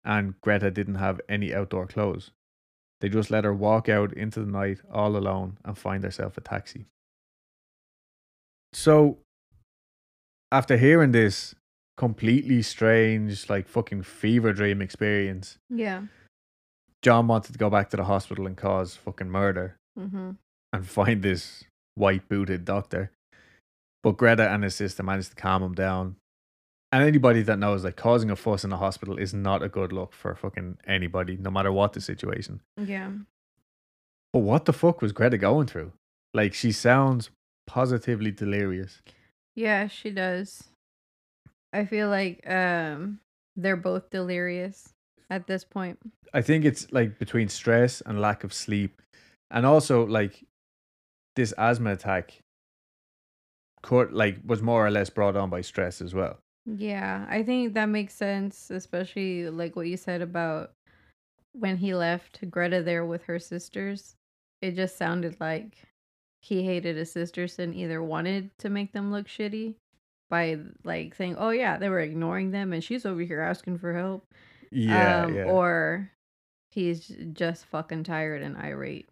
[0.04, 2.30] and Greta didn't have any outdoor clothes.
[3.00, 6.40] They just let her walk out into the night all alone and find herself a
[6.40, 6.86] taxi.
[8.72, 9.18] So,
[10.52, 11.54] after hearing this
[11.96, 16.02] completely strange, like fucking fever dream experience, Yeah.
[17.02, 20.30] John wanted to go back to the hospital and cause fucking murder Mm-hmm.
[20.72, 21.64] and find this
[21.96, 23.10] white booted doctor.
[24.04, 26.16] But Greta and his sister managed to calm him down.
[26.92, 29.92] And anybody that knows like causing a fuss in a hospital is not a good
[29.92, 32.60] look for fucking anybody, no matter what the situation.
[32.80, 33.10] Yeah.
[34.32, 35.92] But what the fuck was Greta going through?
[36.32, 37.30] Like she sounds
[37.66, 39.02] positively delirious.
[39.58, 40.62] Yeah, she does.
[41.72, 43.18] I feel like um
[43.56, 44.94] they're both delirious
[45.30, 45.98] at this point.
[46.32, 49.02] I think it's like between stress and lack of sleep.
[49.50, 50.44] And also like
[51.34, 52.38] this asthma attack
[53.82, 56.38] could like was more or less brought on by stress as well.
[56.64, 60.70] Yeah, I think that makes sense, especially like what you said about
[61.52, 64.14] when he left Greta there with her sisters.
[64.62, 65.87] It just sounded like
[66.40, 69.74] he hated his sisters and either wanted to make them look shitty
[70.30, 73.94] by like saying, "Oh yeah, they were ignoring them and she's over here asking for
[73.94, 74.26] help."
[74.70, 75.44] Yeah, um, yeah.
[75.44, 76.10] or
[76.70, 79.08] he's just fucking tired and irate.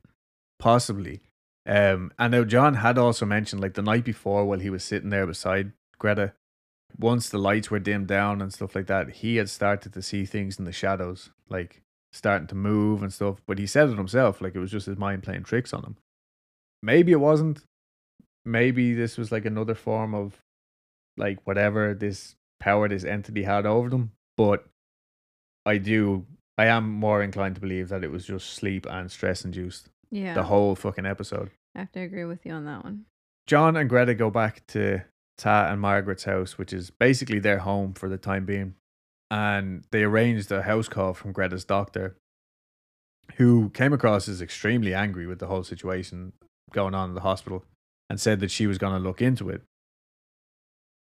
[0.58, 1.20] Possibly.
[1.66, 5.10] Um, and now John had also mentioned like the night before while he was sitting
[5.10, 6.32] there beside Greta,
[6.98, 10.24] once the lights were dimmed down and stuff like that, he had started to see
[10.24, 13.42] things in the shadows, like starting to move and stuff.
[13.46, 15.96] But he said it himself, like it was just his mind playing tricks on him.
[16.86, 17.64] Maybe it wasn't.
[18.44, 20.40] Maybe this was like another form of
[21.16, 24.12] like whatever this power this entity had over them.
[24.36, 24.64] But
[25.66, 29.44] I do I am more inclined to believe that it was just sleep and stress
[29.44, 30.34] induced Yeah.
[30.34, 31.50] the whole fucking episode.
[31.74, 33.06] I have to agree with you on that one.
[33.48, 35.02] John and Greta go back to
[35.36, 38.76] Ta and Margaret's house, which is basically their home for the time being.
[39.28, 42.16] And they arranged a house call from Greta's doctor,
[43.36, 46.32] who came across as extremely angry with the whole situation
[46.72, 47.64] going on in the hospital
[48.08, 49.62] and said that she was going to look into it.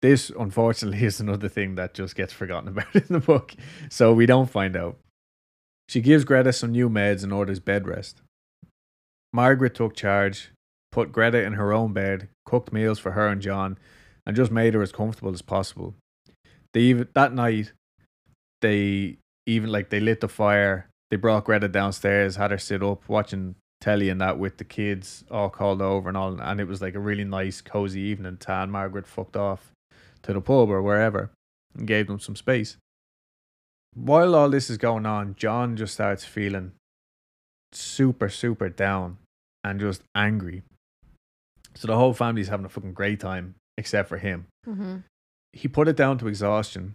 [0.02, 3.54] This, unfortunately, is another thing that just gets forgotten about in the book,
[3.90, 4.98] so we don't find out.
[5.88, 8.20] She gives Greta some new meds and orders bed rest.
[9.32, 10.50] Margaret took charge,
[10.90, 13.78] put Greta in her own bed, cooked meals for her and John,
[14.26, 15.94] and just made her as comfortable as possible.
[16.72, 17.72] They even that night,
[18.62, 20.88] they even like they lit the fire.
[21.10, 25.24] They brought Greta downstairs, had her sit up watching telly and that with the kids
[25.30, 28.36] all called over and all, and it was like a really nice, cozy evening.
[28.38, 29.72] Tan Margaret fucked off
[30.22, 31.30] to the pub or wherever
[31.76, 32.76] and gave them some space.
[33.94, 36.72] While all this is going on, John just starts feeling
[37.72, 39.18] super, super down
[39.64, 40.62] and just angry.
[41.74, 44.46] So the whole family's having a fucking great time, except for him.
[44.66, 44.98] Mm-hmm.
[45.52, 46.94] He put it down to exhaustion,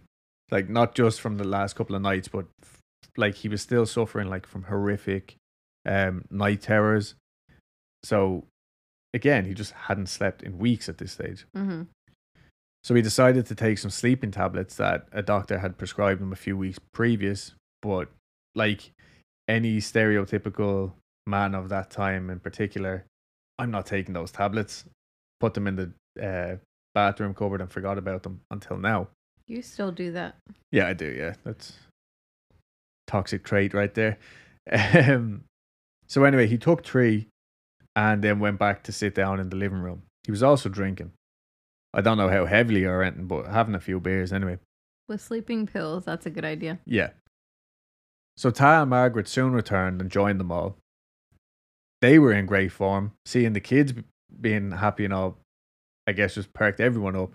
[0.50, 2.78] like not just from the last couple of nights, but f-
[3.16, 5.36] like he was still suffering like from horrific
[5.86, 7.14] um, night terrors.
[8.04, 8.44] So
[9.14, 11.46] again, he just hadn't slept in weeks at this stage.
[11.56, 11.82] Mm-hmm.
[12.84, 16.36] So he decided to take some sleeping tablets that a doctor had prescribed him a
[16.36, 17.52] few weeks previous.
[17.80, 18.08] But
[18.54, 18.90] like
[19.48, 20.92] any stereotypical
[21.26, 23.04] man of that time in particular,
[23.58, 24.84] I'm not taking those tablets.
[25.38, 26.56] Put them in the uh,
[26.94, 29.08] bathroom cupboard and forgot about them until now.
[29.46, 30.36] You still do that.
[30.70, 31.06] Yeah, I do.
[31.06, 31.74] Yeah, that's
[33.06, 34.18] toxic trait right there.
[34.72, 35.42] Um,
[36.12, 37.28] so anyway, he took three,
[37.96, 40.02] and then went back to sit down in the living room.
[40.24, 41.12] He was also drinking.
[41.94, 44.58] I don't know how heavily or anything, but having a few beers anyway.
[45.08, 46.80] With sleeping pills, that's a good idea.
[46.84, 47.12] Yeah.
[48.36, 50.76] So Tara and Margaret soon returned and joined them all.
[52.02, 53.12] They were in great form.
[53.24, 53.94] Seeing the kids
[54.38, 55.38] being happy and all,
[56.06, 57.30] I guess just perked everyone up,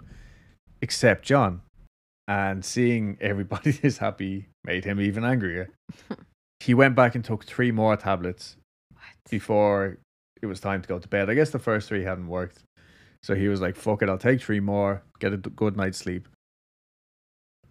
[0.83, 1.61] except John.
[2.27, 5.71] And seeing everybody this happy made him even angrier.
[6.59, 8.55] he went back and took three more tablets?
[9.29, 9.97] Before
[10.41, 11.29] it was time to go to bed.
[11.29, 12.59] I guess the first three hadn't worked.
[13.23, 16.27] So he was like, fuck it, I'll take three more, get a good night's sleep.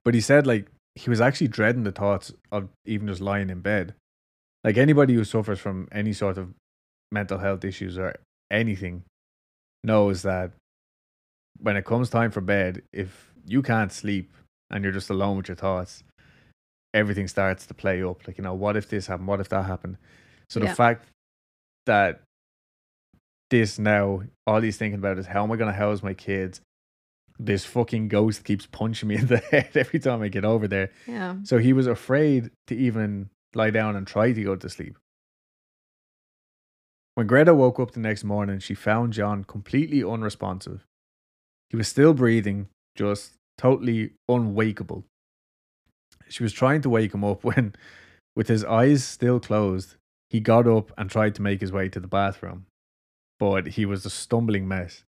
[0.04, 3.60] But he said, like, he was actually dreading the thoughts of even just lying in
[3.60, 3.94] bed.
[4.64, 6.52] Like, anybody who suffers from any sort of
[7.12, 8.16] mental health issues or
[8.50, 9.04] anything
[9.84, 10.52] knows that
[11.60, 14.32] when it comes time for bed, if you can't sleep
[14.70, 16.02] and you're just alone with your thoughts,
[16.92, 18.26] everything starts to play up.
[18.26, 19.28] Like, you know, what if this happened?
[19.28, 19.96] What if that happened?
[20.50, 21.06] So the fact
[21.86, 22.22] that
[23.50, 26.60] this now, all he's thinking about is how am I going to house my kids?
[27.38, 30.90] This fucking ghost keeps punching me in the head every time I get over there.
[31.06, 31.36] Yeah.
[31.44, 34.98] So he was afraid to even lie down and try to go to sleep.
[37.14, 40.84] When Greta woke up the next morning, she found John completely unresponsive.
[41.70, 45.04] He was still breathing, just totally unwakeable.
[46.28, 47.74] She was trying to wake him up when,
[48.34, 49.96] with his eyes still closed,
[50.36, 52.66] he got up and tried to make his way to the bathroom.
[53.40, 55.02] But he was a stumbling mess.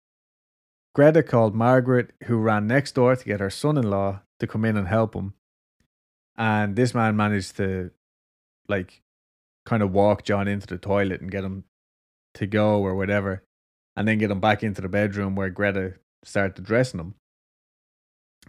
[0.94, 4.66] Greta called Margaret, who ran next door to get her son in law to come
[4.66, 5.32] in and help him.
[6.36, 7.90] And this man managed to,
[8.68, 9.00] like,
[9.64, 11.64] kind of walk John into the toilet and get him
[12.34, 13.44] to go or whatever,
[13.96, 17.14] and then get him back into the bedroom where Greta started dressing him.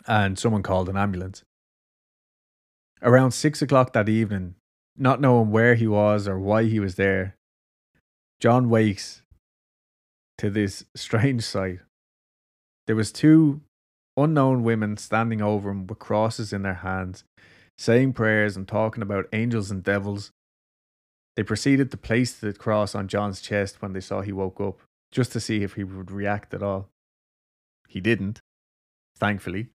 [0.05, 1.45] And someone called an ambulance.
[3.01, 4.55] Around six o'clock that evening,
[4.97, 7.35] not knowing where he was or why he was there,
[8.39, 9.21] John wakes
[10.37, 11.79] to this strange sight.
[12.87, 13.61] There was two
[14.17, 17.23] unknown women standing over him with crosses in their hands,
[17.77, 20.31] saying prayers and talking about angels and devils.
[21.35, 24.79] They proceeded to place the cross on John's chest when they saw he woke up,
[25.11, 26.89] just to see if he would react at all.
[27.89, 28.39] He didn't,
[29.17, 29.67] thankfully.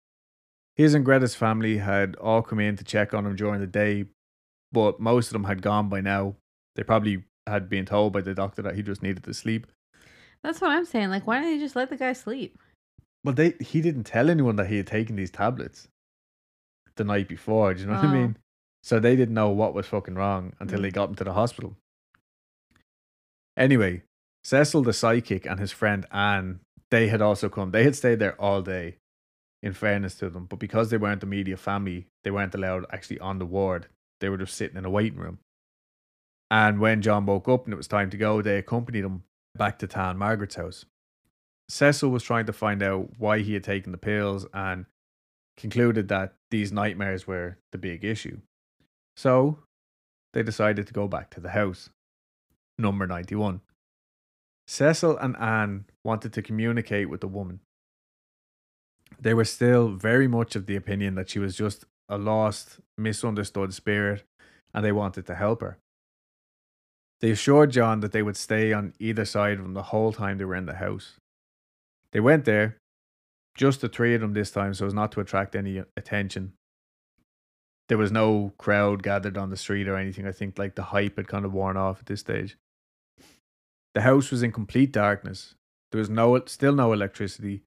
[0.77, 4.05] His and Greta's family had all come in to check on him during the day,
[4.73, 6.37] but most of them had gone by now.
[6.77, 9.67] They probably had been told by the doctor that he just needed to sleep.
[10.43, 11.11] That's what I'm saying.
[11.11, 12.59] Like, why don't they just let the guy sleep?
[13.25, 15.89] Well, they he didn't tell anyone that he had taken these tablets
[16.97, 17.75] the night before.
[17.75, 18.11] Do you know what I Oh.
[18.11, 18.37] mean?
[18.83, 20.95] So they didn't know what was fucking wrong until they Mm.
[20.95, 21.77] got him to the hospital.
[23.57, 24.03] Anyway,
[24.45, 27.71] Cecil the psychic and his friend Anne, they had also come.
[27.73, 28.97] They had stayed there all day,
[29.63, 30.47] in fairness to them.
[30.47, 33.89] But because they weren't the media family, they weren't allowed actually on the ward.
[34.21, 35.39] They were just sitting in a waiting room.
[36.51, 39.25] And when John woke up and it was time to go, they accompanied him
[39.57, 40.85] back to town, Margaret's house.
[41.69, 44.87] Cecil was trying to find out why he had taken the pills and
[45.57, 48.39] concluded that these nightmares were the big issue.
[49.17, 49.59] So
[50.33, 51.91] they decided to go back to the house.
[52.79, 53.61] Number 91.
[54.67, 57.61] Cecil and Anne wanted to communicate with the woman.
[59.21, 63.75] They were still very much of the opinion that she was just a lost, misunderstood
[63.75, 64.25] spirit
[64.75, 65.79] and they wanted to help her.
[67.21, 70.39] They assured John that they would stay on either side of him the whole time
[70.39, 71.15] they were in the house.
[72.13, 72.79] They went there,
[73.57, 76.53] just the three of them this time, so as not to attract any attention.
[77.89, 80.27] There was no crowd gathered on the street or anything.
[80.27, 82.57] I think like the hype had kind of worn off at this stage.
[83.95, 85.55] The house was in complete darkness.
[85.91, 87.63] There was no still no electricity,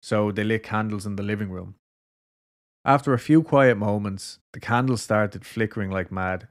[0.00, 1.74] so they lit candles in the living room.
[2.84, 6.48] After a few quiet moments, the candles started flickering like mad,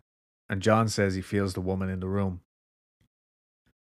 [0.49, 2.41] and John says he feels the woman in the room.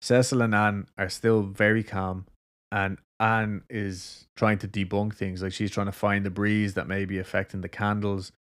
[0.03, 2.27] Cecil and Anne are still very calm,
[2.71, 5.43] and Anne is trying to debunk things.
[5.43, 8.33] Like she's trying to find the breeze that may be affecting the candles,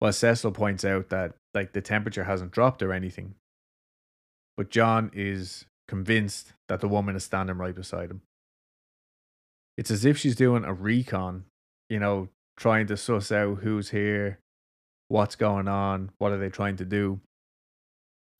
[0.00, 3.36] while Cecil points out that like the temperature hasn't dropped or anything.
[4.56, 8.22] But John is convinced that the woman is standing right beside him.
[9.76, 11.44] It's as if she's doing a recon,
[11.88, 14.38] you know, trying to suss out who's here,
[15.08, 17.20] what's going on, what are they trying to do,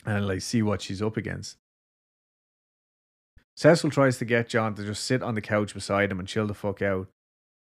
[0.05, 1.57] and like see what she's up against.
[3.57, 6.47] Cecil tries to get John to just sit on the couch beside him and chill
[6.47, 7.09] the fuck out,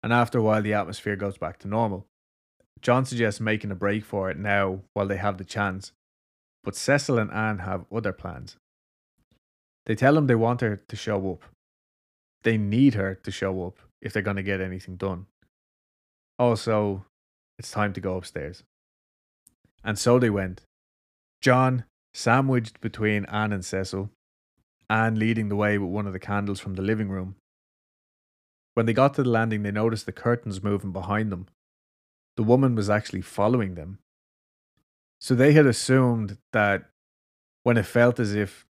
[0.04, 2.06] and after a while, the atmosphere goes back to normal.
[2.82, 5.92] John suggests making a break for it now while they have the chance,
[6.64, 8.58] but Cecil and Anne have other plans.
[9.86, 11.44] They tell him they want her to show up.
[12.44, 15.26] They need her to show up if they're going to get anything done.
[16.40, 17.06] Also,
[17.60, 18.64] it's time to go upstairs.
[19.84, 20.62] And so they went.
[21.42, 24.10] John, sandwiched between Anne and Cecil,
[24.90, 27.36] Anne leading the way with one of the candles from the living room.
[28.74, 31.48] When they got to the landing, they noticed the curtains moving behind them.
[32.38, 34.00] The woman was actually following them.
[35.20, 36.86] So they had assumed that
[37.64, 38.66] when it felt as if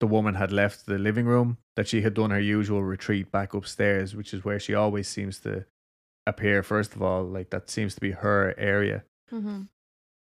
[0.00, 3.54] the woman had left the living room, that she had done her usual retreat back
[3.54, 5.64] upstairs, which is where she always seems to
[6.28, 7.24] appear, first of all.
[7.24, 9.04] Like that seems to be her area.
[9.32, 9.62] Mm-hmm.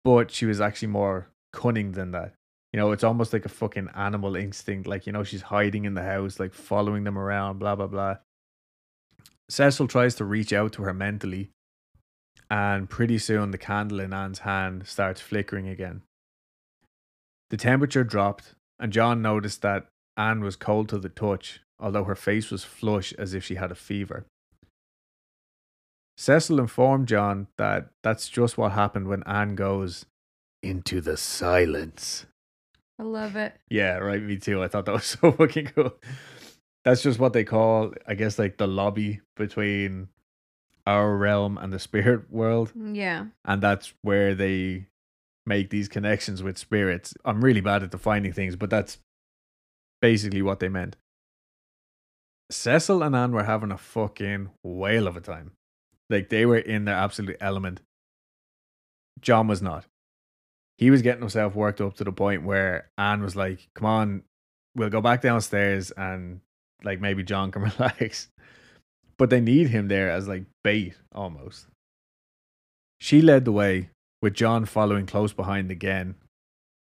[0.03, 2.33] But she was actually more cunning than that.
[2.73, 4.87] You know, it's almost like a fucking animal instinct.
[4.87, 8.17] Like, you know, she's hiding in the house, like following them around, blah, blah, blah.
[9.49, 11.51] Cecil tries to reach out to her mentally,
[12.49, 16.03] and pretty soon the candle in Anne's hand starts flickering again.
[17.49, 22.15] The temperature dropped, and John noticed that Anne was cold to the touch, although her
[22.15, 24.25] face was flush as if she had a fever.
[26.21, 30.05] Cecil informed John that that's just what happened when Anne goes
[30.61, 32.27] into the silence.
[32.99, 33.55] I love it.
[33.71, 34.21] Yeah, right.
[34.21, 34.61] Me too.
[34.61, 35.95] I thought that was so fucking cool.
[36.85, 40.09] That's just what they call, I guess, like the lobby between
[40.85, 42.71] our realm and the spirit world.
[42.75, 43.25] Yeah.
[43.43, 44.85] And that's where they
[45.47, 47.15] make these connections with spirits.
[47.25, 48.99] I'm really bad at defining things, but that's
[50.03, 50.97] basically what they meant.
[52.51, 55.53] Cecil and Anne were having a fucking whale of a time.
[56.11, 57.81] Like they were in their absolute element.
[59.21, 59.85] John was not.
[60.77, 64.23] He was getting himself worked up to the point where Anne was like, Come on,
[64.75, 66.41] we'll go back downstairs and
[66.83, 68.27] like maybe John can relax.
[69.17, 71.67] But they need him there as like bait almost.
[72.99, 73.89] She led the way,
[74.21, 76.15] with John following close behind again.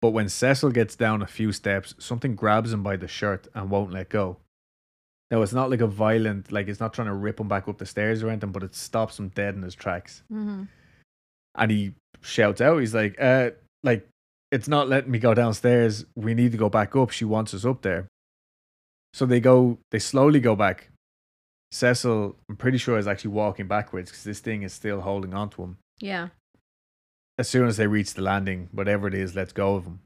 [0.01, 3.69] But when Cecil gets down a few steps, something grabs him by the shirt and
[3.69, 4.37] won't let go.
[5.31, 7.77] Now, it's not like a violent, like, it's not trying to rip him back up
[7.77, 10.23] the stairs or anything, but it stops him dead in his tracks.
[10.31, 10.63] Mm-hmm.
[11.55, 14.07] And he shouts out, he's like, uh, like,
[14.51, 16.05] it's not letting me go downstairs.
[16.15, 17.11] We need to go back up.
[17.11, 18.07] She wants us up there.
[19.13, 20.89] So they go, they slowly go back.
[21.71, 25.49] Cecil, I'm pretty sure, is actually walking backwards because this thing is still holding on
[25.51, 25.77] to him.
[26.01, 26.27] Yeah.
[27.37, 30.01] As soon as they reach the landing, whatever it is, let's go of him.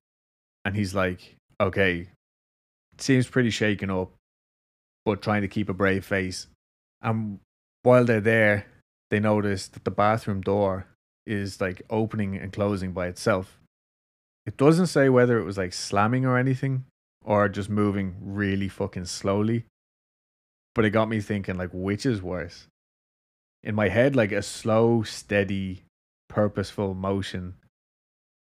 [0.64, 2.10] And he's like, okay,
[3.00, 4.12] seems pretty shaken up,
[5.06, 6.48] but trying to keep a brave face.
[7.02, 7.40] And
[7.84, 8.66] while they're there,
[9.12, 10.88] they notice that the bathroom door
[11.26, 13.60] is like opening and closing by itself.
[14.46, 16.86] It doesn't say whether it was like slamming or anything
[17.24, 19.66] or just moving really fucking slowly.
[20.74, 22.68] But it got me thinking like which is worse?
[23.64, 25.84] In my head like a slow, steady,
[26.28, 27.56] purposeful motion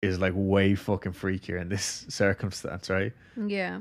[0.01, 3.13] is like way fucking freakier in this circumstance, right?
[3.35, 3.79] Yeah.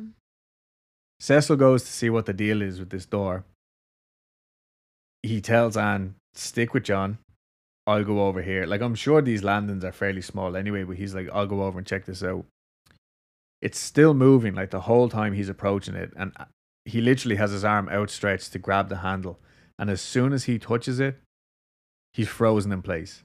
[1.20, 3.44] Cecil goes to see what the deal is with this door.
[5.22, 7.18] He tells Anne, stick with John.
[7.86, 8.66] I'll go over here.
[8.66, 11.78] Like, I'm sure these landings are fairly small anyway, but he's like, I'll go over
[11.78, 12.44] and check this out.
[13.60, 16.12] It's still moving, like, the whole time he's approaching it.
[16.16, 16.44] And uh,
[16.84, 19.40] he literally has his arm outstretched to grab the handle.
[19.78, 21.18] And as soon as he touches it,
[22.12, 23.24] he's frozen in place.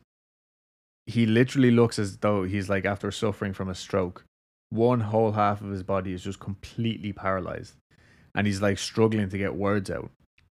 [1.05, 4.23] He literally looks as though he's like after suffering from a stroke.
[4.69, 7.75] One whole half of his body is just completely paralyzed.
[8.35, 10.09] And he's like struggling to get words out.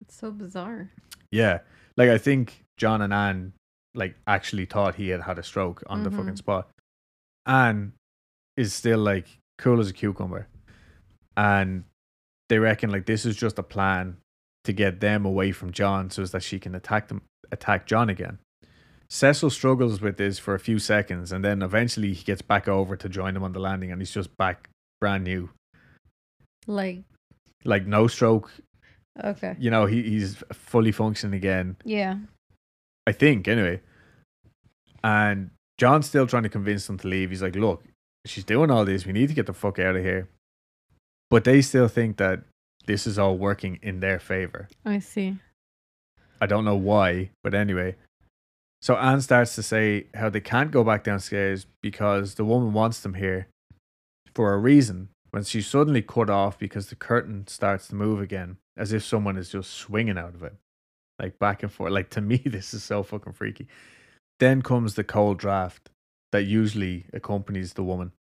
[0.01, 0.91] It's so bizarre.
[1.31, 1.59] Yeah.
[1.97, 3.53] Like I think John and Anne
[3.93, 6.17] like actually thought he had had a stroke on the Mhm.
[6.17, 6.69] fucking spot.
[7.45, 7.93] Anne
[8.57, 10.47] is still like cool as a cucumber.
[11.37, 11.83] And
[12.49, 14.17] they reckon like this is just a plan
[14.63, 17.21] to get them away from John so as that she can attack them
[17.51, 18.39] attack John again.
[19.09, 22.95] Cecil struggles with this for a few seconds and then eventually he gets back over
[22.97, 24.69] to join them on the landing and he's just back
[24.99, 25.49] brand new.
[26.67, 27.03] Like,
[27.65, 28.51] Like no stroke,
[29.23, 29.55] okay.
[29.59, 31.77] you know, he, he's fully functioning again.
[31.83, 32.17] Yeah.
[33.07, 33.81] I think, anyway.
[35.03, 37.31] And John's still trying to convince them to leave.
[37.31, 37.83] He's like, look,
[38.25, 39.05] she's doing all this.
[39.05, 40.29] We need to get the fuck out of here.
[41.29, 42.41] But they still think that
[42.85, 44.67] this is all working in their favor.
[44.85, 45.37] I see.
[46.39, 47.95] I don't know why, but anyway.
[48.81, 52.99] So Anne starts to say how they can't go back downstairs because the woman wants
[52.99, 53.47] them here
[54.35, 55.09] for a reason.
[55.35, 59.35] When she's suddenly cut off because the curtain starts to move again, as if someone
[59.35, 60.53] is just swinging out of it.
[61.19, 61.91] like back and forth.
[61.91, 63.67] Like to me, this is so fucking freaky.
[64.39, 65.89] Then comes the cold draft
[66.31, 68.13] that usually accompanies the woman.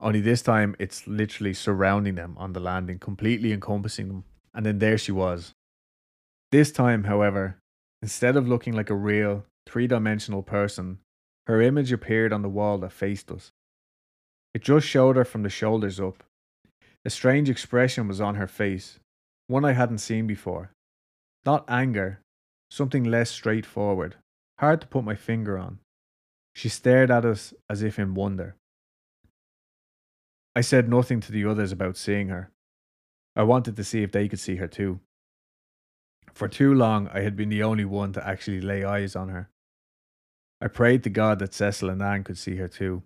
[0.00, 4.24] Only this time, it's literally surrounding them on the landing, completely encompassing them.
[4.54, 5.52] And then there she was.
[6.50, 7.58] This time, however,
[8.00, 10.96] instead of looking like a real three dimensional person,
[11.46, 13.52] her image appeared on the wall that faced us.
[14.56, 16.24] It just showed her from the shoulders up.
[17.04, 18.98] A strange expression was on her face,
[19.48, 20.70] one I hadn't seen before.
[21.44, 22.20] Not anger,
[22.70, 24.16] something less straightforward,
[24.58, 25.80] hard to put my finger on.
[26.54, 28.56] She stared at us as if in wonder.
[30.54, 32.50] I said nothing to the others about seeing her.
[33.36, 35.00] I wanted to see if they could see her too.
[36.32, 39.50] For too long, I had been the only one to actually lay eyes on her.
[40.62, 43.02] I prayed to God that Cecil and Anne could see her too.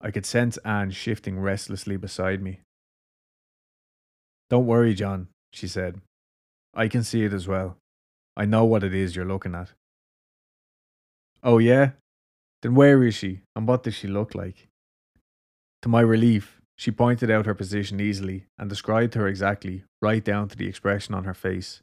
[0.00, 2.60] I could sense Anne shifting restlessly beside me.
[4.48, 6.00] Don't worry, John, she said.
[6.74, 7.76] I can see it as well.
[8.36, 9.72] I know what it is you're looking at.
[11.42, 11.90] Oh, yeah?
[12.62, 14.68] Then where is she, and what does she look like?
[15.82, 20.48] To my relief, she pointed out her position easily and described her exactly, right down
[20.48, 21.82] to the expression on her face.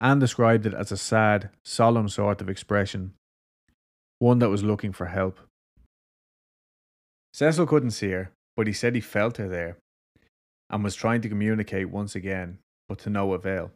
[0.00, 3.14] Anne described it as a sad, solemn sort of expression,
[4.18, 5.40] one that was looking for help.
[7.36, 9.76] Cecil couldn't see her, but he said he felt her there
[10.70, 13.72] and was trying to communicate once again, but to no avail.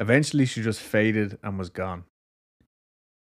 [0.00, 2.02] Eventually, she just faded and was gone.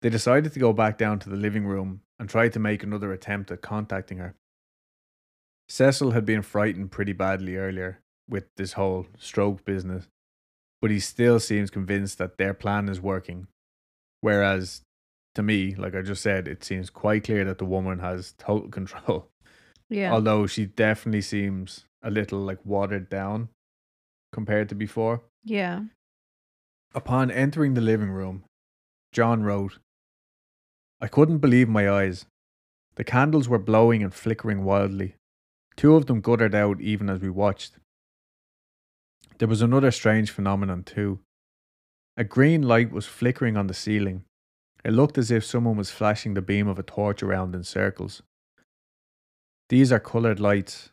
[0.00, 3.12] They decided to go back down to the living room and try to make another
[3.12, 4.34] attempt at contacting her.
[5.68, 10.08] Cecil had been frightened pretty badly earlier with this whole stroke business,
[10.80, 13.46] but he still seems convinced that their plan is working.
[14.22, 14.85] Whereas,
[15.36, 18.68] to me, like I just said, it seems quite clear that the woman has total
[18.78, 19.28] control.
[19.88, 20.12] Yeah.
[20.12, 23.48] Although she definitely seems a little like watered down
[24.32, 25.22] compared to before.
[25.44, 25.82] yeah.
[26.94, 28.44] Upon entering the living room,
[29.12, 29.78] John wrote,
[30.98, 32.24] I couldn't believe my eyes.
[32.94, 35.14] The candles were blowing and flickering wildly.
[35.76, 37.72] Two of them guttered out even as we watched.
[39.38, 41.20] There was another strange phenomenon too.
[42.16, 44.24] A green light was flickering on the ceiling.
[44.86, 48.22] It looked as if someone was flashing the beam of a torch around in circles.
[49.68, 50.90] These are coloured lights.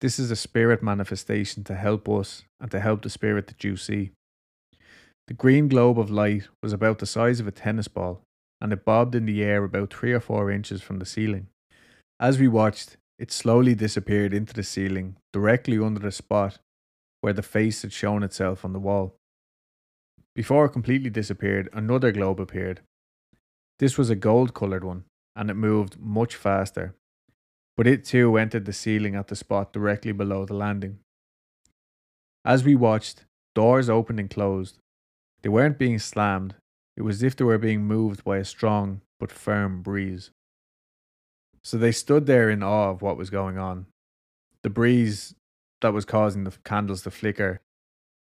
[0.00, 3.76] This is a spirit manifestation to help us and to help the spirit that you
[3.76, 4.10] see.
[5.28, 8.22] The green globe of light was about the size of a tennis ball,
[8.60, 11.46] and it bobbed in the air about three or four inches from the ceiling.
[12.18, 16.58] As we watched, it slowly disappeared into the ceiling, directly under the spot
[17.20, 19.14] where the face had shown itself on the wall.
[20.34, 22.80] Before it completely disappeared, another globe appeared.
[23.82, 26.94] This was a gold coloured one, and it moved much faster,
[27.76, 31.00] but it too entered the ceiling at the spot directly below the landing.
[32.44, 33.24] As we watched,
[33.56, 34.78] doors opened and closed.
[35.42, 36.54] They weren't being slammed,
[36.96, 40.30] it was as if they were being moved by a strong but firm breeze.
[41.64, 43.86] So they stood there in awe of what was going on.
[44.62, 45.34] The breeze
[45.80, 47.60] that was causing the candles to flicker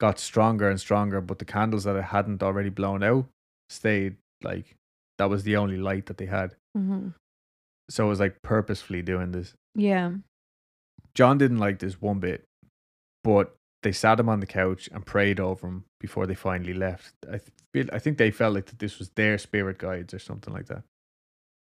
[0.01, 3.27] got stronger and stronger, but the candles that it hadn't already blown out
[3.71, 4.75] stayed like
[5.19, 6.55] that was the only light that they had.
[6.75, 7.09] hmm
[7.91, 9.55] So it was like purposefully doing this.
[9.75, 10.13] Yeah.
[11.15, 12.45] John didn't like this one bit,
[13.25, 17.15] but they sat him on the couch and prayed over him before they finally left.
[17.31, 17.41] I
[17.73, 20.67] feel, I think they felt like that this was their spirit guides or something like
[20.67, 20.83] that.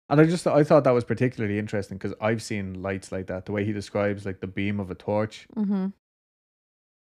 [0.09, 3.45] And I just I thought that was particularly interesting because I've seen lights like that.
[3.45, 5.87] The way he describes like the beam of a torch, hmm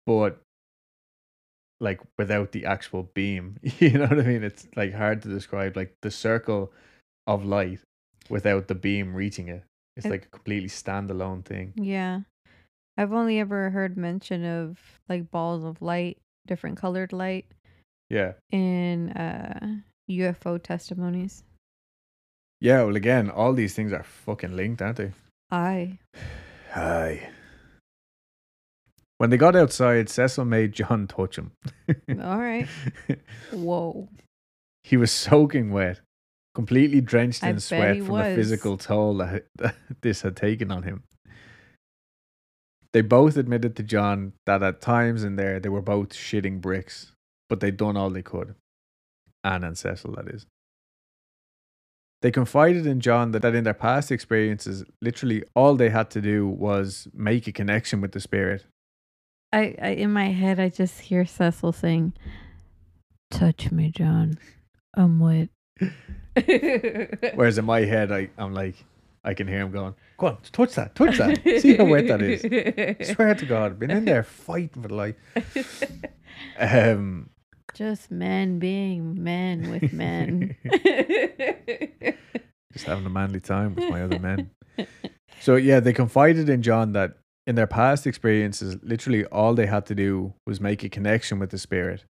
[0.05, 0.41] but
[1.81, 3.57] like without the actual beam.
[3.79, 4.43] You know what I mean?
[4.43, 6.71] It's like hard to describe like the circle
[7.27, 7.79] of light
[8.29, 9.63] without the beam reaching it.
[9.97, 11.73] It's It- like a completely standalone thing.
[11.75, 12.21] Yeah.
[12.97, 14.77] I've only ever heard mention of
[15.09, 17.45] like balls of light, different colored light
[18.09, 18.33] Yeah.
[18.51, 21.43] in uh UFO testimonies.
[22.59, 25.11] Yeah, well again, all these things are fucking linked, aren't they?
[25.49, 25.97] I.
[26.71, 27.29] Hi.
[29.21, 31.51] When they got outside, Cecil made John touch him.
[32.09, 32.67] All right.
[33.51, 34.09] Whoa.
[34.83, 36.01] he was soaking wet,
[36.55, 40.81] completely drenched I in sweat from the physical toll that, that this had taken on
[40.81, 41.03] him.
[42.93, 47.11] They both admitted to John that at times in there they were both shitting bricks,
[47.47, 48.55] but they'd done all they could.
[49.43, 50.47] Anne and Cecil, that is.
[52.23, 56.21] They confided in John that, that in their past experiences, literally all they had to
[56.21, 58.65] do was make a connection with the spirit.
[59.53, 62.13] I, I in my head I just hear Cecil saying,
[63.29, 64.37] "Touch me, John.
[64.95, 65.49] I'm wet."
[67.35, 68.75] Whereas in my head, I, I'm like,
[69.23, 71.41] I can hear him going, Go on, touch that, touch that.
[71.61, 73.09] See how wet that is.
[73.09, 75.15] Swear to God, been in there fighting for life.
[76.59, 77.29] Um,
[77.73, 80.55] Just men being men with men.
[82.73, 84.51] Just having a manly time with my other men.
[85.39, 89.85] So yeah, they confided in John that in their past experiences, literally all they had
[89.87, 92.05] to do was make a connection with the spirit.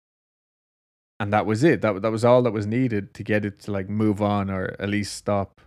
[1.19, 1.81] And that was it.
[1.81, 4.75] That that was all that was needed to get it to like move on or
[4.79, 5.61] at least stop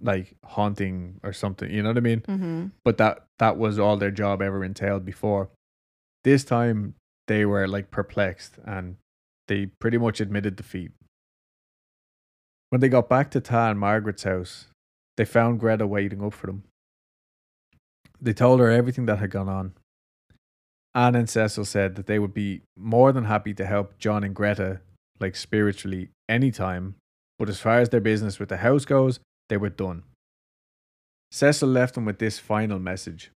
[0.00, 1.70] like haunting or something.
[1.70, 2.22] You know what I mean?
[2.26, 5.50] hmm But that that was all their job ever entailed before.
[6.24, 6.94] This time
[7.26, 8.96] they were like perplexed and
[9.46, 10.92] they pretty much admitted defeat.
[12.70, 14.66] When they got back to Ta and Margaret's house,
[15.16, 16.64] they found Greta waiting up for them.
[18.20, 19.74] They told her everything that had gone on.
[20.94, 24.34] Anne and Cecil said that they would be more than happy to help John and
[24.34, 24.80] Greta,
[25.20, 26.96] like spiritually, anytime,
[27.38, 30.02] but as far as their business with the house goes, they were done.
[31.30, 33.30] Cecil left them with this final message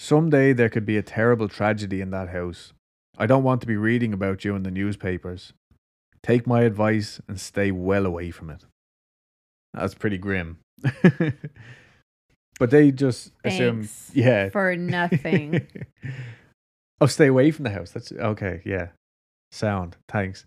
[0.00, 2.72] Someday there could be a terrible tragedy in that house.
[3.18, 5.52] I don't want to be reading about you in the newspapers.
[6.22, 8.64] Take my advice and stay well away from it.
[9.74, 10.58] That's pretty grim.
[12.58, 14.48] but they just assume, Thanks yeah.
[14.50, 15.66] for nothing.
[17.00, 17.92] oh, stay away from the house.
[17.92, 18.62] That's okay.
[18.64, 18.88] Yeah.
[19.50, 19.96] Sound.
[20.08, 20.44] Thanks.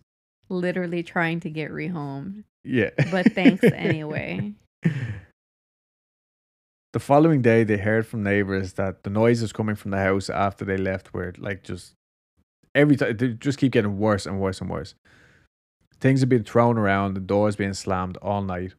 [0.50, 2.44] Literally trying to get rehomed.
[2.64, 2.92] Yeah.
[3.10, 4.54] But thanks anyway.
[6.94, 10.66] The following day, they heard from neighbors that the noises coming from the house after
[10.66, 11.94] they left were like just
[12.76, 14.96] every time they just keep getting worse and worse and worse.
[16.02, 18.74] Things have been thrown around the doors being slammed all night.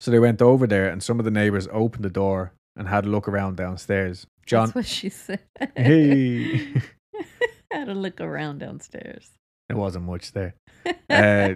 [0.00, 3.06] So they went over there, and some of the neighbors opened the door and had
[3.06, 4.26] a look around downstairs.
[4.44, 5.40] John, That's what she said.
[5.76, 6.82] hey,
[7.72, 9.30] Had a look around downstairs.
[9.68, 10.54] there wasn't much there.
[11.10, 11.54] Uh,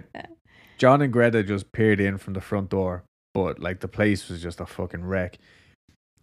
[0.77, 4.41] John and Greta just peered in from the front door, but like the place was
[4.41, 5.37] just a fucking wreck.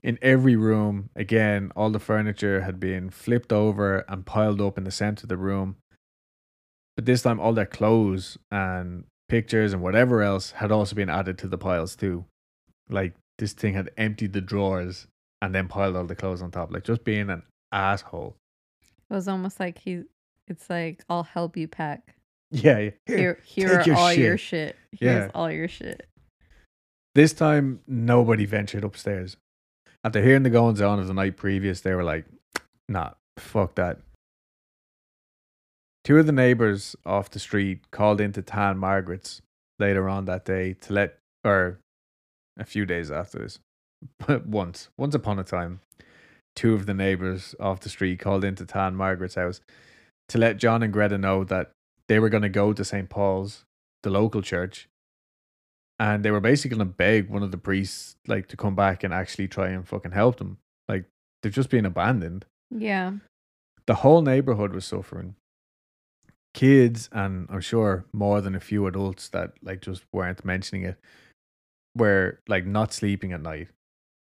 [0.02, 4.84] In every room, again, all the furniture had been flipped over and piled up in
[4.84, 5.76] the center of the room.
[6.96, 11.38] But this time, all their clothes and pictures and whatever else had also been added
[11.38, 12.24] to the piles too.
[12.88, 15.06] Like this thing had emptied the drawers
[15.42, 18.36] and then piled all the clothes on top, like just being an asshole.
[19.10, 20.02] It was almost like he.
[20.48, 22.14] It's like I'll help you pack.
[22.50, 22.90] Yeah, yeah.
[23.06, 24.74] Here, Here, are your all your shit.
[24.92, 24.98] shit.
[25.00, 25.30] Here's Yeah.
[25.34, 26.08] all your shit.
[27.14, 29.36] This time, nobody ventured upstairs.
[30.02, 32.24] After hearing the goings on of the night previous, they were like,
[32.88, 33.98] nah, fuck that.
[36.08, 39.42] Two of the neighbors off the street called into Tan Margaret's
[39.78, 41.80] later on that day to let, or
[42.58, 43.58] a few days after this,
[44.26, 45.80] but once, once upon a time,
[46.56, 49.60] two of the neighbors off the street called into Tan Margaret's house
[50.30, 51.72] to let John and Greta know that
[52.08, 53.10] they were going to go to St.
[53.10, 53.66] Paul's,
[54.02, 54.88] the local church,
[55.98, 59.04] and they were basically going to beg one of the priests like to come back
[59.04, 60.56] and actually try and fucking help them.
[60.88, 61.04] Like
[61.42, 62.46] they've just been abandoned.
[62.70, 63.12] Yeah.
[63.84, 65.34] The whole neighborhood was suffering.
[66.58, 70.96] Kids and I'm sure more than a few adults that like just weren't mentioning it
[71.96, 73.68] were like not sleeping at night.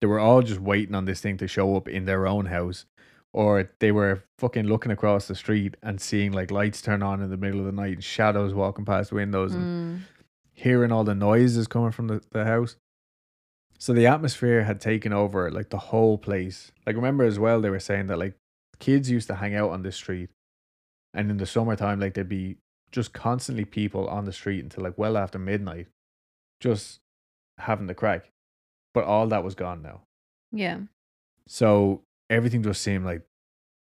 [0.02, 2.86] They were all just waiting on this thing to show up in their own house.
[3.34, 7.32] Or they were fucking looking across the street and seeing like lights turn on in
[7.32, 10.00] the middle of the night and shadows walking past windows and Mm.
[10.54, 12.78] hearing all the noises coming from the, the house.
[13.80, 16.72] So the atmosphere had taken over like the whole place.
[16.86, 18.36] Like remember as well they were saying that like
[18.78, 20.30] kids used to hang out on this street
[21.14, 22.58] and in the summertime like there'd be
[22.92, 25.88] just constantly people on the street until like well after midnight
[26.60, 27.00] just
[27.58, 28.32] having the crack.
[28.94, 30.02] But all that was gone now.
[30.52, 30.80] Yeah.
[31.48, 33.22] So everything just seemed like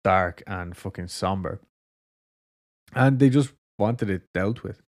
[0.04, 1.62] dark and fucking somber.
[2.94, 4.82] And they just wanted it dealt with.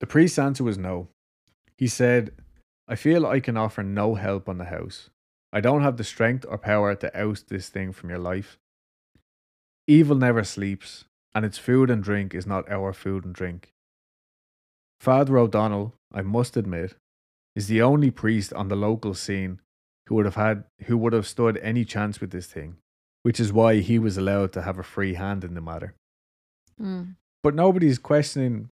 [0.00, 1.08] The priest's answer was no.
[1.76, 2.32] He said,
[2.86, 5.10] I feel I can offer no help on the house.
[5.52, 8.58] I don't have the strength or power to oust this thing from your life.
[9.86, 13.72] Evil never sleeps, and its food and drink is not our food and drink.
[15.00, 16.94] Father O'Donnell, I must admit,
[17.54, 19.60] is the only priest on the local scene
[20.06, 22.76] who would have had who would have stood any chance with this thing,
[23.22, 25.94] which is why he was allowed to have a free hand in the matter.
[26.80, 27.16] Mm.
[27.42, 28.70] But nobody's questioning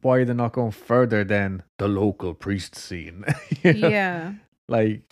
[0.00, 3.24] why they're not going further than the local priest scene.
[3.62, 3.88] You know?
[3.88, 4.32] Yeah.
[4.68, 5.02] Like,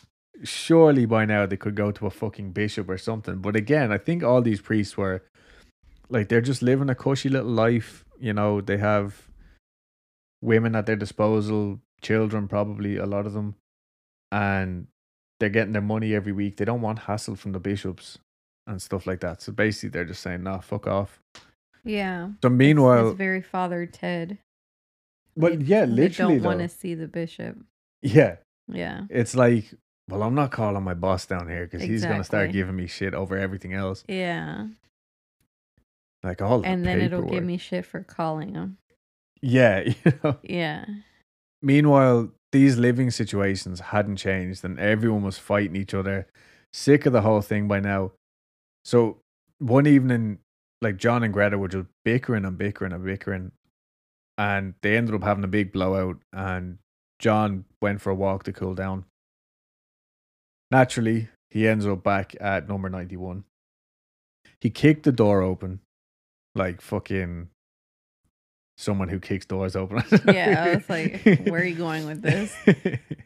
[0.43, 3.37] surely by now they could go to a fucking bishop or something.
[3.37, 5.23] But again, I think all these priests were
[6.11, 8.05] like they're just living a cushy little life.
[8.19, 9.29] You know, they have
[10.43, 13.55] women at their disposal, children probably a lot of them,
[14.33, 14.87] and
[15.39, 16.57] they're getting their money every week.
[16.57, 18.19] They don't want hassle from the bishops
[18.67, 19.41] and stuff like that.
[19.43, 21.21] So basically, they're just saying, "Nah, fuck off."
[21.85, 22.27] Yeah.
[22.43, 24.39] So It's- meanwhile, it's very Father Ted.
[25.35, 27.57] well, They- yeah, they don't want to see the bishop.
[28.03, 28.37] yeah,
[28.69, 29.07] Yeah.
[29.09, 29.73] it's like,
[30.09, 33.15] well, I'm not calling my boss down here because he's gonna start giving me shit
[33.15, 34.05] over everything else.
[34.09, 34.67] Yeah.
[36.23, 38.77] Like all the and then it'll give me shit for calling him.
[39.41, 40.39] Yeah, you know.
[40.43, 40.85] Yeah.
[41.63, 46.27] Meanwhile, these living situations hadn't changed and everyone was fighting each other,
[46.73, 48.13] sick of the whole thing by now.
[48.85, 49.19] So
[49.59, 50.39] one evening,
[50.83, 53.53] like John and Greta were just bickering and bickering and bickering.
[54.37, 56.79] And they ended up having a big blowout and
[57.19, 59.05] John went for a walk to cool down.
[60.71, 63.45] Naturally, he ends up back at number 91.
[64.61, 65.81] He kicked the door open
[66.55, 67.49] like fucking
[68.77, 70.03] someone who kicks doors open.
[70.27, 72.55] Yeah, I was like, where are you going with this?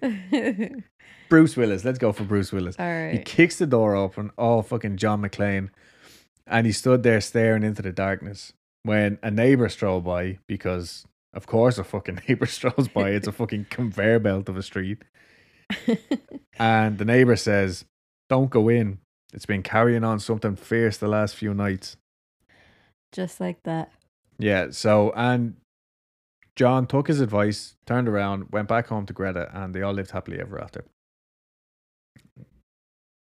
[1.28, 1.84] Bruce Willis.
[1.84, 2.76] Let's go for Bruce Willis.
[3.12, 5.70] He kicks the door open, Oh, fucking John McClane,
[6.46, 8.52] and he stood there staring into the darkness
[8.82, 13.10] when a neighbor strolled by because, of course, a fucking neighbor strolls by.
[13.10, 15.02] It's a fucking conveyor belt of a street.
[16.56, 17.84] And the neighbor says,
[18.28, 18.98] Don't go in.
[19.32, 21.96] It's been carrying on something fierce the last few nights.
[23.14, 23.92] Just like that.
[24.38, 25.54] Yeah, so, and
[26.56, 30.10] John took his advice, turned around, went back home to Greta, and they all lived
[30.10, 30.84] happily ever after.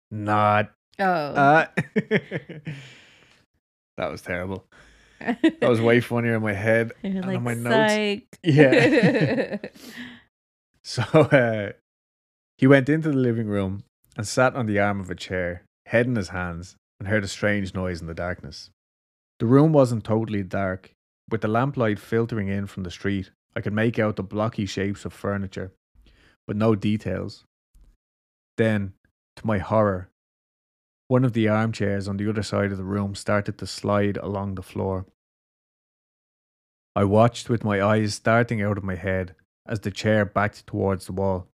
[0.09, 0.71] Not.
[0.97, 1.03] Oh.
[1.03, 1.65] Uh,
[3.97, 4.65] that was terrible.
[5.19, 6.93] That was way funnier in my head.
[7.03, 7.93] You're and like, on my notes.
[7.93, 8.39] psych.
[8.43, 9.57] Yeah.
[10.83, 11.71] So uh,
[12.57, 13.83] he went into the living room
[14.15, 17.27] and sat on the arm of a chair, head in his hands, and heard a
[17.27, 18.69] strange noise in the darkness.
[19.39, 20.93] The room wasn't totally dark.
[21.29, 25.05] With the lamplight filtering in from the street, I could make out the blocky shapes
[25.05, 25.73] of furniture,
[26.47, 27.45] but no details.
[28.57, 28.93] Then,
[29.35, 30.09] to my horror,
[31.07, 34.55] one of the armchairs on the other side of the room started to slide along
[34.55, 35.05] the floor.
[36.95, 39.35] I watched with my eyes starting out of my head
[39.67, 41.47] as the chair backed towards the wall.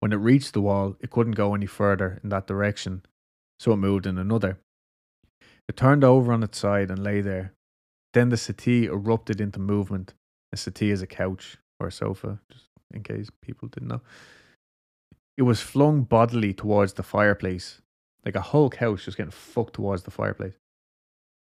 [0.00, 3.04] When it reached the wall, it couldn't go any further in that direction,
[3.60, 4.58] so it moved in another.
[5.68, 7.52] It turned over on its side and lay there.
[8.14, 10.14] Then the settee erupted into movement.
[10.52, 14.00] A settee is a couch or a sofa, just in case people didn't know.
[15.36, 17.80] It was flung bodily towards the fireplace,
[18.24, 20.54] like a whole couch just getting fucked towards the fireplace.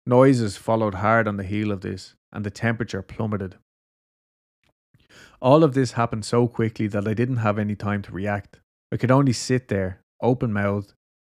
[0.06, 3.56] Noises followed hard on the heel of this, and the temperature plummeted.
[5.42, 8.60] All of this happened so quickly that I didn't have any time to react.
[8.92, 10.94] I could only sit there, open mouthed,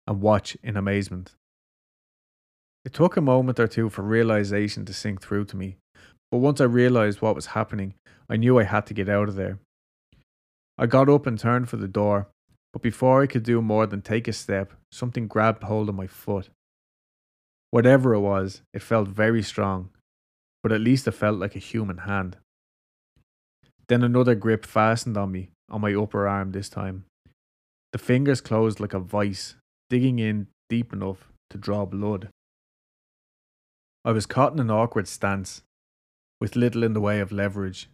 [0.07, 1.35] and watch in amazement.
[2.85, 5.77] It took a moment or two for realization to sink through to me,
[6.31, 7.95] but once I realized what was happening,
[8.29, 9.59] I knew I had to get out of there.
[10.77, 12.29] I got up and turned for the door,
[12.73, 16.07] but before I could do more than take a step, something grabbed hold of my
[16.07, 16.51] foot.
[17.71, 19.91] Whatever it was, it felt very strong,
[20.63, 22.37] but at least it felt like a human hand.
[23.89, 27.05] Then another grip fastened on me, on my upper arm this time.
[27.93, 29.57] The fingers closed like a vice,
[29.91, 32.29] digging in deep enough to draw blood.
[34.05, 35.63] I was caught in an awkward stance,
[36.41, 37.89] with little in the way of leverage.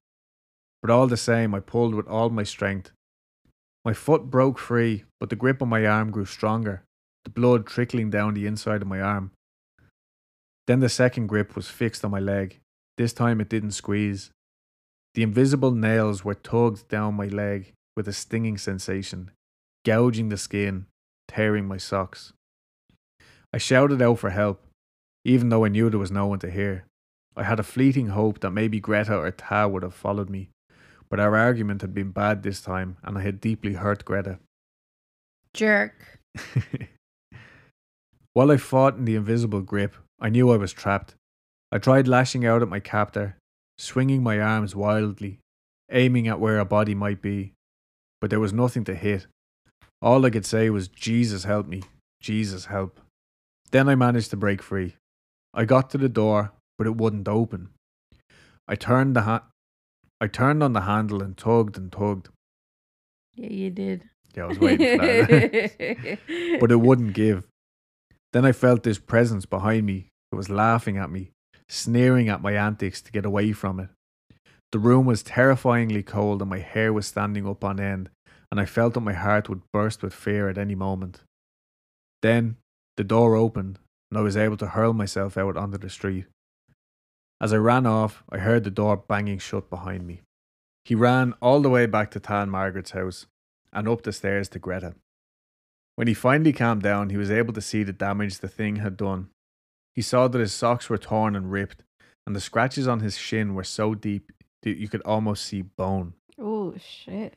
[0.82, 2.90] But all the same, I pulled with all my strength.
[3.84, 6.82] My foot broke free, but the grip on my arm grew stronger,
[7.24, 9.30] the blood trickling down the inside of my arm.
[10.66, 12.59] Then the second grip was fixed on my leg.
[12.96, 14.30] This time it didn't squeeze.
[15.14, 19.30] The invisible nails were tugged down my leg with a stinging sensation,
[19.84, 20.86] gouging the skin,
[21.28, 22.32] tearing my socks.
[23.52, 24.64] I shouted out for help,
[25.25, 26.85] even though I knew there was no one to hear.
[27.37, 30.51] I had a fleeting hope that maybe Greta or Ta would have followed me,
[31.09, 34.39] but our argument had been bad this time and I had deeply hurt Greta.
[35.53, 36.20] Jerk.
[38.33, 41.14] While I fought in the invisible grip, I knew I was trapped.
[41.70, 43.37] I tried lashing out at my captor,
[43.79, 45.39] swinging my arms wildly,
[45.91, 47.53] aiming at where a body might be,
[48.20, 49.27] but there was nothing to hit.
[50.03, 51.83] All I could say was, Jesus help me,
[52.20, 53.01] Jesus help.
[53.70, 54.97] Then I managed to break free.
[55.55, 57.68] I got to the door, but it wouldn't open.
[58.66, 59.46] I turned the ha-
[60.20, 62.28] I turned on the handle and tugged and tugged.
[63.36, 64.05] Yeah, you did.
[64.34, 66.18] Yeah, I was waiting for that.
[66.61, 67.46] but it wouldn't give.
[68.32, 70.09] Then I felt this presence behind me.
[70.32, 71.30] It was laughing at me,
[71.68, 73.90] sneering at my antics to get away from it.
[74.72, 78.11] The room was terrifyingly cold and my hair was standing up on end,
[78.50, 81.20] and I felt that my heart would burst with fear at any moment.
[82.22, 82.57] Then
[82.96, 83.78] the door opened,
[84.11, 86.26] and I was able to hurl myself out onto the street.
[87.40, 90.22] As I ran off, I heard the door banging shut behind me.
[90.84, 93.26] He ran all the way back to Tan Margaret's house
[93.72, 94.94] and up the stairs to Greta.
[95.96, 98.96] When he finally calmed down, he was able to see the damage the thing had
[98.96, 99.28] done.
[99.94, 101.82] He saw that his socks were torn and ripped,
[102.26, 104.32] and the scratches on his shin were so deep
[104.62, 106.14] that you could almost see bone.
[106.38, 107.34] oh shit.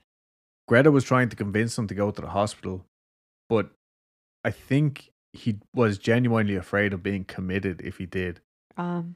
[0.68, 2.86] Greta was trying to convince him to go to the hospital,
[3.48, 3.70] but
[4.44, 8.42] I think he was genuinely afraid of being committed if he did.
[8.78, 9.16] Um,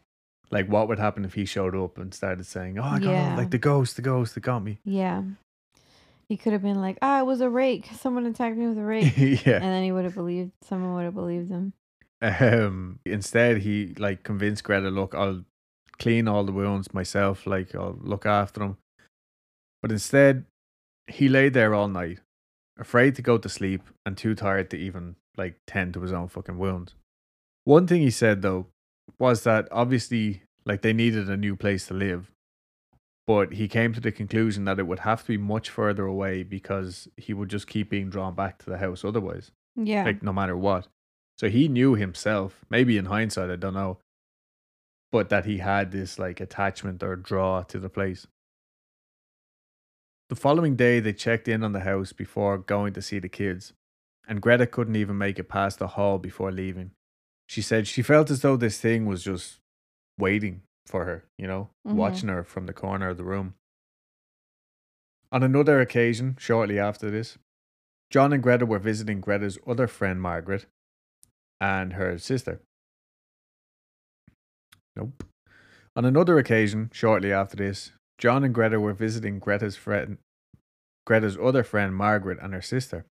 [0.50, 3.36] Like, what would happen if he showed up and started saying, "Oh, I got Yeah.
[3.38, 5.24] like the ghost, the ghost that got me." yeah.
[6.28, 7.90] He could have been like, ah, it was a rake.
[8.00, 9.18] Someone attacked me with a rake.
[9.18, 11.74] and then he would have believed, someone would have believed him.
[12.22, 13.00] Um.
[13.06, 15.44] Instead, he like convinced Greta, "Look, I'll
[16.00, 17.46] clean all the wounds myself.
[17.46, 18.78] Like, I'll look after them."
[19.82, 20.46] But instead,
[21.08, 22.20] he lay there all night,
[22.78, 26.28] afraid to go to sleep and too tired to even like tend to his own
[26.28, 26.96] fucking wounds.
[27.64, 28.68] One thing he said though
[29.20, 32.32] was that obviously like they needed a new place to live.
[33.28, 36.44] But he came to the conclusion that it would have to be much further away
[36.44, 40.04] because he would just keep being drawn back to the house otherwise, Yeah.
[40.04, 40.88] like no matter what.
[41.38, 44.00] So he knew himself, maybe in hindsight, I don't know,
[45.12, 48.28] but that he had this like attachment or draw to the place.
[50.30, 53.74] The following day, they checked in on the house before going to see the kids,
[54.28, 56.92] and Greta couldn't even make it past the hall before leaving.
[57.48, 59.60] She said she felt as though this thing was just
[60.18, 61.96] waiting for her, you know, Mhm.
[61.96, 63.56] watching her from the corner of the room.
[65.32, 67.38] On another occasion, shortly after this,
[68.10, 70.66] John and Greta were visiting Greta's other friend, Margaret,
[71.60, 72.62] and her sister.
[74.96, 75.24] Nope.
[75.96, 80.18] On another occasion, shortly after this, John and Greta were visiting Greta's friend,
[81.06, 83.06] Greta's other friend, Margaret, and her sister.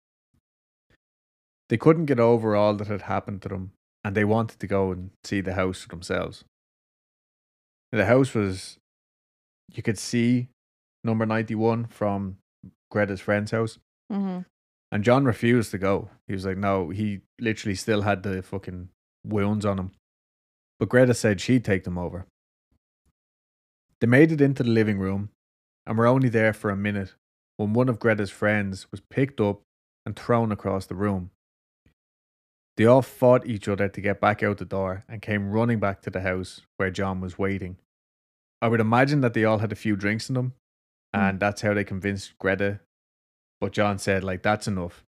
[1.69, 3.73] They couldn't get over all that had happened to them,
[4.05, 6.45] and they wanted to go and see the house for themselves.
[7.93, 8.79] The house was,
[9.73, 10.49] you could see
[11.03, 12.37] number 91 from
[12.91, 13.79] Greta's friend's house.
[14.11, 14.41] hmm
[14.93, 16.11] And John refused to go.
[16.29, 18.89] He was like, no, he literally still had the fucking
[19.25, 19.91] wounds on him.
[20.79, 22.27] But Greta said she'd take them over.
[24.01, 25.31] They made it into the living room
[25.87, 27.15] and were only there for a minute
[27.57, 29.63] when one of Greta's friends was picked up
[30.05, 31.31] and thrown across the room.
[32.77, 36.03] They all fought each other to get back out the door and came running back
[36.03, 37.79] to the house where John was waiting.
[38.61, 40.55] I would imagine that they all had a few drinks in them,
[41.15, 41.21] hmm.
[41.21, 42.81] and that's how they convinced Greta
[43.61, 45.05] but John said, like, that's enough.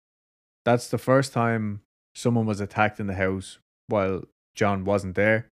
[0.65, 1.81] That's the first time
[2.15, 3.59] someone was attacked in the house
[3.89, 4.23] while
[4.55, 5.47] John wasn't there.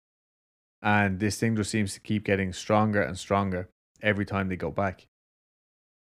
[0.81, 3.69] And this thing just seems to keep getting stronger and stronger
[4.01, 5.05] every time they go back.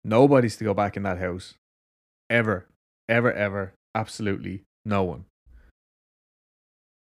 [0.03, 1.55] Nobody's to go back in that house.
[2.29, 2.67] Ever.
[3.09, 3.73] Ever, ever.
[3.95, 5.25] Absolutely no one.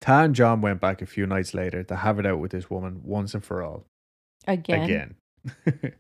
[0.03, 2.69] Ta and John went back a few nights later to have it out with this
[2.69, 3.85] woman once and for all
[4.45, 4.83] Again.
[4.83, 5.15] again.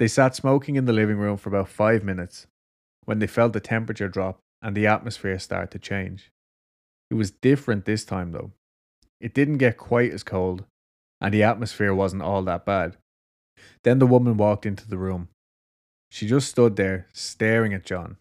[0.00, 2.48] they sat smoking in the living room for about five minutes
[3.04, 6.32] when they felt the temperature drop and the atmosphere start to change.
[7.12, 8.50] It was different this time, though.
[9.20, 10.64] It didn't get quite as cold,
[11.20, 12.96] and the atmosphere wasn't all that bad.
[13.84, 15.28] Then the woman walked into the room.
[16.10, 18.16] She just stood there, staring at John.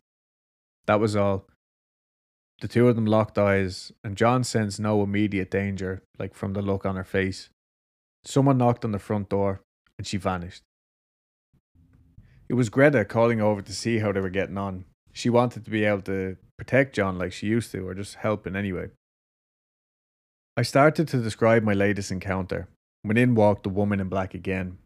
[0.86, 1.48] That was all.
[2.62, 6.62] The two of them locked eyes, and John sensed no immediate danger, like from the
[6.62, 7.50] look on her face.
[8.24, 9.62] Someone knocked on the front door,
[9.98, 10.62] and she vanished.
[12.48, 14.86] It was Greta calling over to see how they were getting on.
[15.12, 18.46] She wanted to be able to protect John like she used to, or just help
[18.46, 18.90] in any way.
[20.56, 22.68] I started to describe my latest encounter
[23.02, 24.78] when in walked the woman in black again.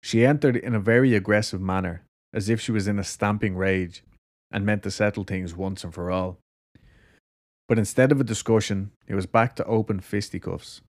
[0.00, 4.04] She entered in a very aggressive manner, as if she was in a stamping rage
[4.52, 6.38] and meant to settle things once and for all.
[7.68, 10.82] But instead of a discussion, it was back to open fisticuffs.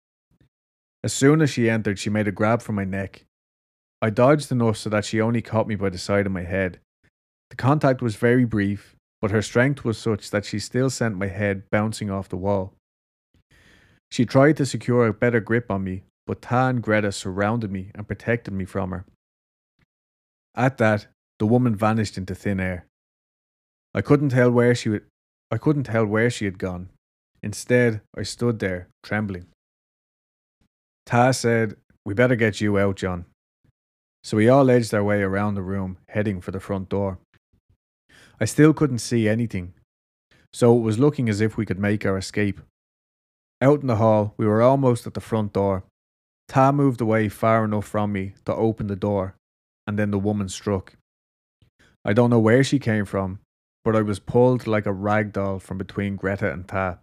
[1.03, 3.27] As soon as she entered, she made a grab for my neck.
[4.03, 6.81] I dodged enough so that she only caught me by the side of my head.
[7.51, 11.29] The contact was very brief, but her strength was such that she still sent my
[11.29, 12.75] head bouncing off the wall.
[14.11, 17.91] She tried to secure a better grip on me, but Ta and Greta surrounded me
[17.95, 19.05] and protected me from her.
[20.55, 21.07] At that,
[21.39, 22.87] the woman vanished into thin air.
[23.95, 25.01] I couldn't tell where she
[25.51, 26.89] I couldn't tell where she had gone.
[27.43, 29.47] Instead, I stood there, trembling.
[31.07, 33.27] Ta said, We better get you out, John.
[34.23, 37.19] So we all edged our way around the room, heading for the front door.
[38.41, 39.75] I still couldn't see anything,
[40.53, 42.61] so it was looking as if we could make our escape.
[43.61, 45.85] Out in the hall, we were almost at the front door.
[46.49, 49.37] Ta moved away far enough from me to open the door,
[49.87, 50.95] and then the woman struck.
[52.05, 53.41] I don't know where she came from,
[53.85, 56.99] but I was pulled like a rag doll from between Greta and Ta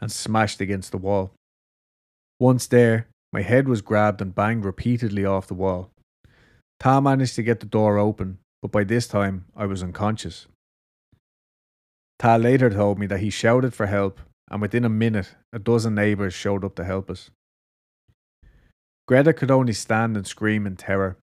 [0.00, 1.32] and smashed against the wall.
[2.38, 5.90] Once there, my head was grabbed and banged repeatedly off the wall.
[6.78, 10.46] Ta managed to get the door open, but by this time I was unconscious.
[12.18, 14.20] Ta later told me that he shouted for help,
[14.50, 17.30] and within a minute, a dozen neighbours showed up to help us.
[19.08, 21.16] Greta could only stand and scream in terror.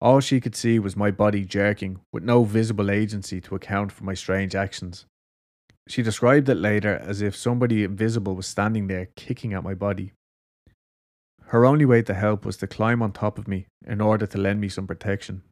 [0.00, 4.04] All she could see was my body jerking, with no visible agency to account for
[4.04, 5.06] my strange actions.
[5.88, 10.12] She described it later as if somebody invisible was standing there kicking at my body.
[11.48, 14.38] her only way to help was to climb on top of me in order to
[14.38, 15.42] lend me some protection.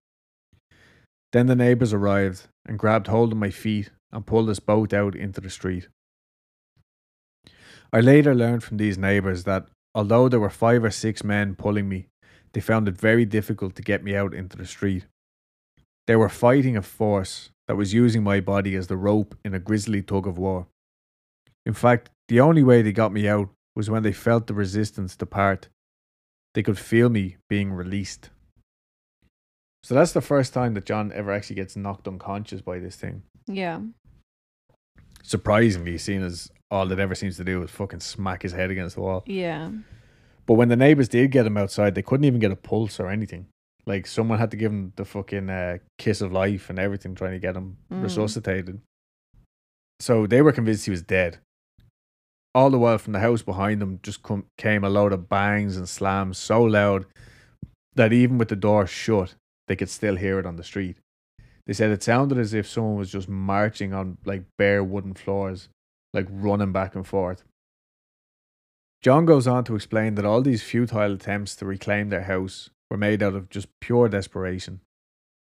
[1.32, 5.16] Then the neighbours arrived and grabbed hold of my feet and pulled us both out
[5.16, 5.88] into the street.
[7.92, 11.88] I later learned from these neighbours that although there were five or six men pulling
[11.88, 12.08] me,
[12.56, 15.04] they found it very difficult to get me out into the street.
[16.06, 19.58] They were fighting a force that was using my body as the rope in a
[19.58, 20.66] grisly tug of war.
[21.66, 25.14] In fact, the only way they got me out was when they felt the resistance
[25.16, 25.68] depart.
[26.54, 28.30] They could feel me being released.
[29.82, 33.22] So that's the first time that John ever actually gets knocked unconscious by this thing.
[33.46, 33.80] Yeah.
[35.22, 38.94] Surprisingly, seeing as all it ever seems to do is fucking smack his head against
[38.94, 39.24] the wall.
[39.26, 39.72] Yeah.
[40.46, 43.08] But when the neighbors did get him outside, they couldn't even get a pulse or
[43.08, 43.46] anything.
[43.84, 47.32] Like someone had to give him the fucking uh, kiss of life and everything, trying
[47.32, 48.02] to get him Mm.
[48.02, 48.80] resuscitated.
[50.00, 51.38] So they were convinced he was dead.
[52.54, 55.76] All the while, from the house behind them, just come, came a load of bangs
[55.76, 57.04] and slams so loud
[57.94, 59.34] that even with the door shut,
[59.68, 60.96] they could still hear it on the street.
[61.66, 65.68] They said it sounded as if someone was just marching on like bare wooden floors,
[66.14, 67.42] like running back and forth.
[69.06, 72.96] John goes on to explain that all these futile attempts to reclaim their house were
[72.96, 74.80] made out of just pure desperation.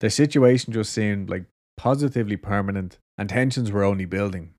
[0.01, 1.45] Their situation just seemed like
[1.77, 4.55] positively permanent, and tensions were only building.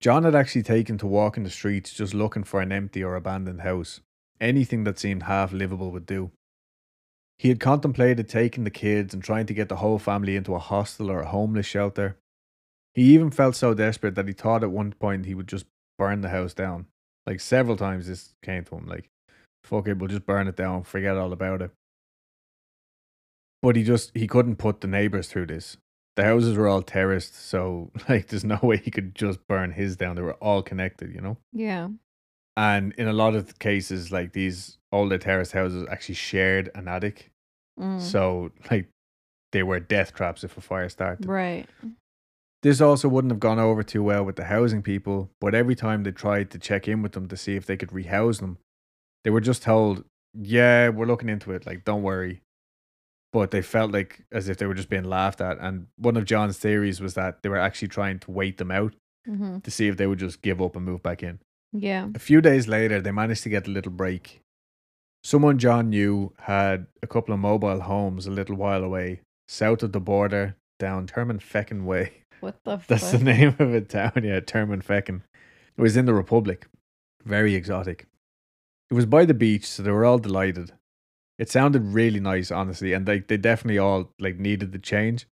[0.00, 3.60] John had actually taken to walking the streets just looking for an empty or abandoned
[3.60, 4.00] house.
[4.40, 6.32] Anything that seemed half livable would do.
[7.38, 10.58] He had contemplated taking the kids and trying to get the whole family into a
[10.58, 12.16] hostel or a homeless shelter.
[12.96, 15.66] He even felt so desperate that he thought at one point he would just
[15.96, 16.86] burn the house down.
[17.28, 19.10] Like several times this came to him, like,
[19.62, 21.70] fuck it, we'll just burn it down, forget all about it.
[23.60, 25.76] But he just he couldn't put the neighbors through this.
[26.16, 29.94] The houses were all terraced, so like there's no way he could just burn his
[29.94, 30.16] down.
[30.16, 31.36] They were all connected, you know?
[31.52, 31.88] Yeah.
[32.56, 37.30] And in a lot of cases, like these older terraced houses actually shared an attic.
[37.78, 38.00] Mm.
[38.00, 38.88] So like
[39.52, 41.26] they were death traps if a fire started.
[41.26, 41.66] right.
[42.62, 46.02] This also wouldn't have gone over too well with the housing people, but every time
[46.02, 48.58] they tried to check in with them to see if they could rehouse them,
[49.24, 50.04] they were just told,
[50.34, 52.42] Yeah, we're looking into it, like don't worry.
[53.32, 55.58] But they felt like as if they were just being laughed at.
[55.58, 58.94] And one of John's theories was that they were actually trying to wait them out
[59.26, 61.38] hmm to see if they would just give up and move back in.
[61.72, 62.08] Yeah.
[62.14, 64.40] A few days later, they managed to get a little break.
[65.22, 69.92] Someone John knew had a couple of mobile homes a little while away, south of
[69.92, 72.24] the border, down Termonfeckin Way.
[72.40, 73.20] What the That's fuck?
[73.20, 75.22] the name of a town, yeah, Termonfeckin.
[75.76, 76.66] It was in the Republic.
[77.24, 78.06] Very exotic.
[78.90, 80.72] It was by the beach, so they were all delighted.
[81.38, 85.26] It sounded really nice, honestly, and like they definitely all like needed the change.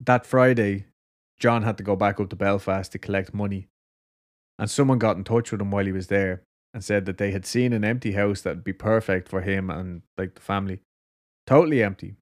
[0.00, 0.86] That Friday,
[1.38, 3.68] John had to go back up to Belfast to collect money.
[4.58, 6.42] And someone got in touch with him while he was there
[6.72, 9.68] and said that they had seen an empty house that would be perfect for him
[9.68, 10.80] and like the family.
[11.46, 12.14] Totally empty.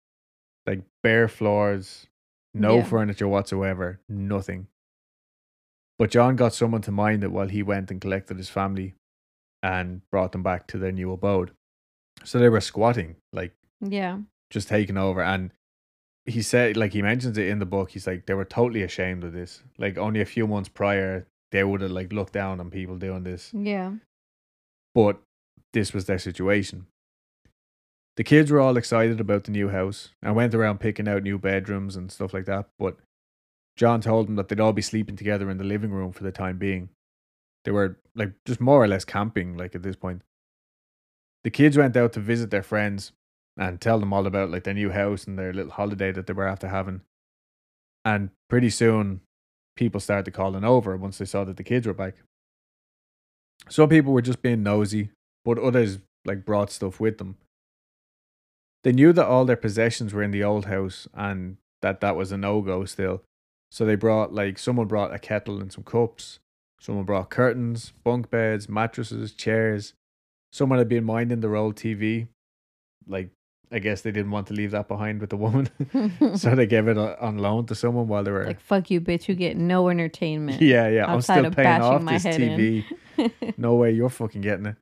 [0.66, 2.06] Like bare floors,
[2.54, 2.84] no Yeah.
[2.84, 4.68] furniture whatsoever, nothing.
[5.98, 8.94] But John got someone to mind it while he went and collected his family
[9.62, 11.52] and brought them back to their new abode.
[12.24, 14.20] So they were squatting, like Yeah.
[14.50, 15.22] just taking over.
[15.22, 15.52] And
[16.24, 19.24] he said, like he mentions it in the book, he's like, they were totally ashamed
[19.24, 19.62] of this.
[19.78, 23.22] Like only a few months prior, they would have like looked down on people doing
[23.24, 23.52] this.
[23.54, 23.94] Yeah.
[24.94, 25.20] But
[25.72, 26.86] this was their situation.
[28.16, 31.38] The kids were all excited about the new house and went around picking out new
[31.38, 32.68] bedrooms and stuff like that.
[32.78, 32.98] But
[33.76, 36.32] John told them that they'd all be sleeping together in the living room for the
[36.32, 36.90] time being.
[37.64, 40.22] They were like just more or less camping, like at this point.
[41.44, 43.12] The kids went out to visit their friends
[43.56, 46.32] and tell them all about like their new house and their little holiday that they
[46.32, 47.00] were after having.
[48.04, 49.20] And pretty soon,
[49.76, 52.16] people started calling over once they saw that the kids were back.
[53.68, 55.10] Some people were just being nosy,
[55.44, 57.36] but others like brought stuff with them.
[58.84, 62.32] They knew that all their possessions were in the old house and that that was
[62.32, 63.22] a no go still.
[63.70, 66.38] So they brought like someone brought a kettle and some cups.
[66.80, 69.94] Someone brought curtains, bunk beds, mattresses, chairs.
[70.52, 72.26] Someone had been minding their old TV.
[73.06, 73.30] Like
[73.72, 75.70] I guess they didn't want to leave that behind with the woman,
[76.36, 78.44] so they gave it on loan to someone while they were.
[78.44, 79.28] like fuck you, bitch.
[79.28, 80.60] You get no entertainment.
[80.62, 81.10] yeah, yeah.
[81.10, 82.36] I'm still of paying bashing off my this.
[82.36, 82.84] TV.
[83.56, 84.76] no way you're fucking getting it.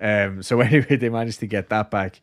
[0.00, 2.22] Um, so anyway, they managed to get that back.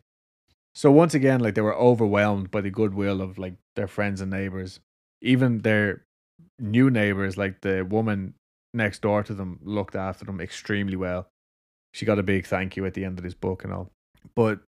[0.74, 4.30] So once again, like they were overwhelmed by the goodwill of like their friends and
[4.30, 4.80] neighbors.
[5.20, 6.04] Even their
[6.58, 8.34] new neighbors, like the woman
[8.72, 11.28] next door to them, looked after them extremely well.
[11.92, 13.90] She got a big thank you at the end of this book and all.
[14.34, 14.60] But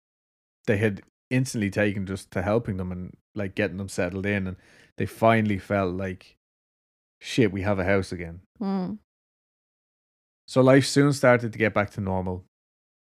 [0.67, 4.57] they had instantly taken just to helping them and like getting them settled in and
[4.97, 6.35] they finally felt like
[7.21, 8.41] shit, we have a house again.
[8.61, 8.97] Mm.
[10.47, 12.43] So life soon started to get back to normal.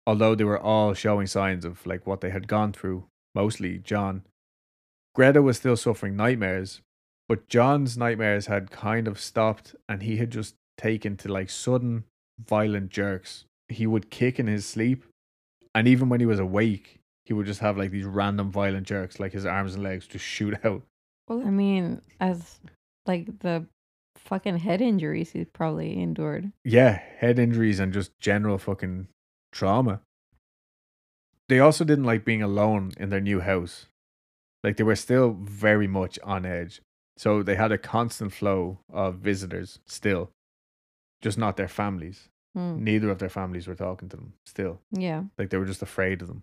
[0.07, 3.05] Although they were all showing signs of like what they had gone through,
[3.35, 4.23] mostly John.
[5.15, 6.83] Greta was still suffering nightmares,
[7.29, 12.05] but John's nightmares had kind of stopped and he had just taken to like sudden
[12.39, 13.45] violent jerks.
[13.69, 15.05] He would kick in his sleep,
[15.75, 19.19] and even when he was awake, he would just have like these random violent jerks,
[19.19, 20.83] like his arms and legs just shoot out.
[21.29, 22.61] Well, I mean, as
[23.07, 23.67] like the
[24.17, 26.53] fucking head injuries he's probably endured.
[26.65, 29.09] Yeah, head injuries and just general fucking
[29.57, 30.01] trauma.
[31.49, 33.87] They also didn't like being alone in their new house.
[34.63, 36.81] Like they were still very much on edge.
[37.17, 40.31] So they had a constant flow of visitors still,
[41.23, 42.29] just not their families.
[42.55, 42.83] Hmm.
[42.83, 44.81] Neither of their families were talking to them still.
[44.91, 45.25] Yeah.
[45.39, 46.43] Like they were just afraid of them.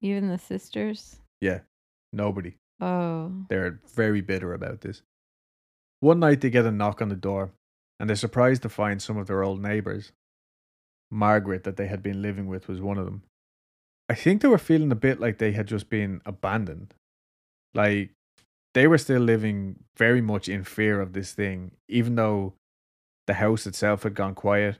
[0.00, 1.16] Even the sisters.
[1.40, 1.60] Yeah,
[2.12, 2.56] nobody.
[2.80, 3.32] Oh.
[3.48, 5.02] They're very bitter about this.
[6.00, 7.52] One night they get a knock on the door
[8.00, 10.12] and they're surprised to find some of their old neighbors.
[11.10, 13.22] Margaret, that they had been living with, was one of them.
[14.08, 16.94] I think they were feeling a bit like they had just been abandoned.
[17.74, 18.10] Like
[18.74, 22.54] they were still living very much in fear of this thing, even though
[23.26, 24.78] the house itself had gone quiet.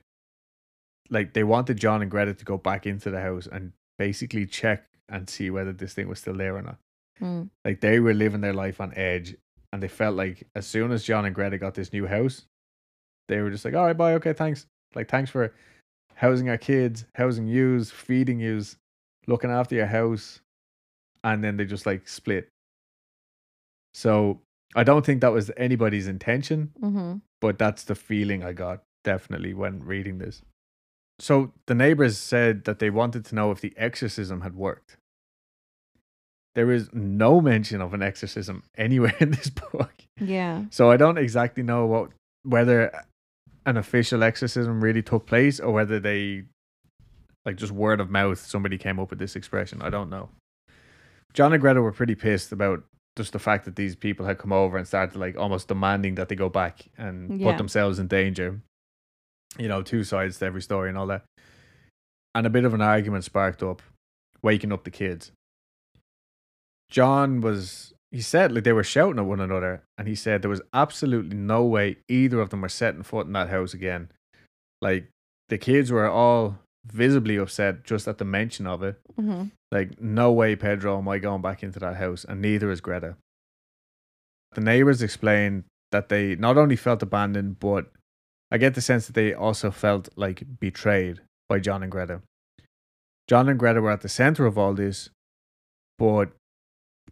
[1.11, 4.85] Like they wanted John and Greta to go back into the house and basically check
[5.09, 6.79] and see whether this thing was still there or not.
[7.19, 7.45] Hmm.
[7.65, 9.37] Like they were living their life on edge,
[9.73, 12.43] and they felt like as soon as John and Greta got this new house,
[13.29, 14.67] they were just like, "All right, bye, okay, thanks.
[14.95, 15.55] Like, thanks for
[16.17, 18.77] housing our kids, housing yous, feeding yous,
[19.27, 20.41] looking after your house,"
[21.25, 22.49] and then they just like split.
[23.95, 24.41] So
[24.75, 27.17] I don't think that was anybody's intention, Mm-hmm.
[27.41, 30.43] but that's the feeling I got definitely when reading this.
[31.19, 34.99] So the neighbors said that they wanted to know if the exorcism had worked.
[36.55, 39.93] There is no mention of an exorcism anywhere in this book.
[40.21, 40.65] Yeah.
[40.71, 42.11] So I don't exactly know what
[42.43, 42.93] whether
[43.67, 46.45] an official exorcism really took place or whether they
[47.45, 49.83] like just word of mouth somebody came up with this expression.
[49.83, 50.31] I don't know.
[51.35, 52.83] John and Greta were pretty pissed about
[53.17, 56.29] just the fact that these people had come over and started like almost demanding that
[56.29, 57.51] they go back and Yeah.
[57.51, 58.61] put themselves in danger.
[59.59, 61.25] You know, two sides to every story and all that.
[62.35, 63.83] And a bit of an argument sparked up,
[64.43, 65.33] waking up the kids.
[66.91, 70.49] John was he said like they were shouting at one another and he said there
[70.49, 74.11] was absolutely no way either of them were setting foot in that house again.
[74.81, 75.11] Like
[75.51, 78.99] the kids were all visibly upset just at the mention of it.
[79.21, 79.49] Mm-hmm.
[79.71, 83.17] Like, no way, Pedro, am I going back into that house, and neither is Greta.
[84.53, 87.91] The neighbors explained that they not only felt abandoned, but
[88.51, 92.23] I get the sense that they also felt like betrayed by John and Greta.
[93.29, 95.11] John and Greta were at the center of all this,
[95.99, 96.31] but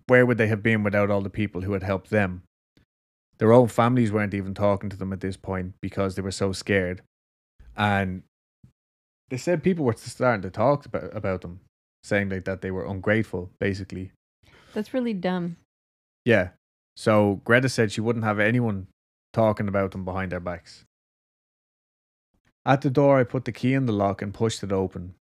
[0.06, 2.42] where would they have been without all the people who had helped them?
[3.38, 6.52] Their own families weren't even talking to them at this point because they were so
[6.52, 7.02] scared.
[7.76, 8.22] And
[9.30, 11.60] they said people were starting to talk about, about them,
[12.04, 14.12] saying like that they were ungrateful, basically.
[14.72, 15.56] That's really dumb.
[16.24, 16.50] Yeah.
[16.96, 18.86] So Greta said she wouldn't have anyone
[19.32, 20.84] talking about them behind their backs.
[22.64, 25.14] At the door, I put the key in the lock and pushed it open.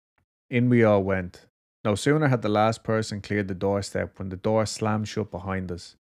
[0.49, 1.45] In we all went.
[1.83, 5.71] No sooner had the last person cleared the doorstep when the door slammed shut behind
[5.71, 5.97] us.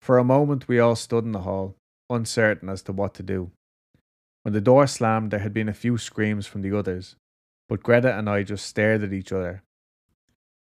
[0.00, 1.76] For a moment, we all stood in the hall,
[2.10, 3.50] uncertain as to what to do.
[4.42, 7.16] When the door slammed, there had been a few screams from the others,
[7.68, 9.62] but Greta and I just stared at each other.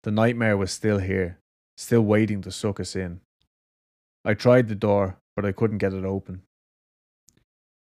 [0.03, 1.39] The nightmare was still here,
[1.77, 3.21] still waiting to suck us in.
[4.25, 6.43] I tried the door, but I couldn't get it open.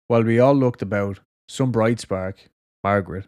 [0.08, 2.50] While we all looked about, some bright spark,
[2.84, 3.26] Margaret,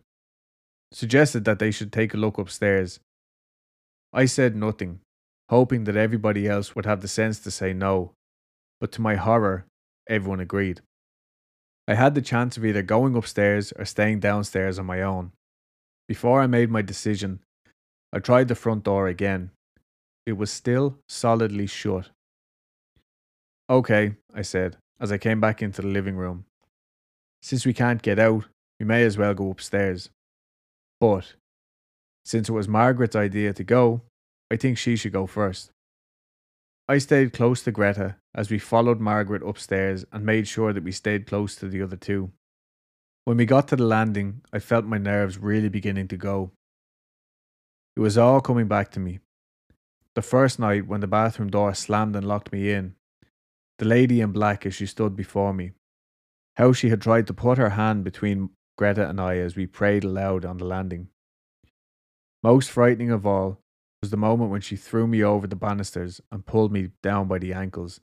[0.95, 3.01] suggested that they should take a look upstairs.
[4.13, 5.01] I said nothing,
[5.51, 8.13] hoping that everybody else would have the sense to say no,
[8.81, 9.67] but to my horror,
[10.09, 10.81] everyone agreed.
[11.89, 15.33] I had the chance of either going upstairs or staying downstairs on my own.
[16.07, 17.41] Before I made my decision,
[18.13, 19.51] I tried the front door again.
[20.25, 22.11] It was still solidly shut.
[23.69, 26.45] Okay, I said, as I came back into the living room.
[27.43, 28.45] Since we can't get out,
[28.79, 30.11] we may as well go upstairs.
[31.05, 31.35] But,
[32.25, 34.01] since it was Margaret's idea to go,
[34.51, 35.71] I think she should go first.
[36.89, 40.93] I stayed close to Greta as we followed Margaret upstairs and made sure that we
[40.93, 42.33] stayed close to the other two.
[43.27, 46.53] When we got to the landing, I felt my nerves really beginning to go.
[47.97, 49.19] It was all coming back to me.
[50.15, 52.95] The first night when the bathroom door slammed and locked me in,
[53.79, 55.73] the lady in black as she stood before me,
[56.57, 60.05] how she had tried to put her hand between Greta and I as we prayed
[60.05, 61.09] aloud on the landing.
[62.43, 63.61] Most frightening of all
[64.03, 67.39] was the moment when she threw me over the banisters and pulled me down by
[67.39, 68.01] the ankles,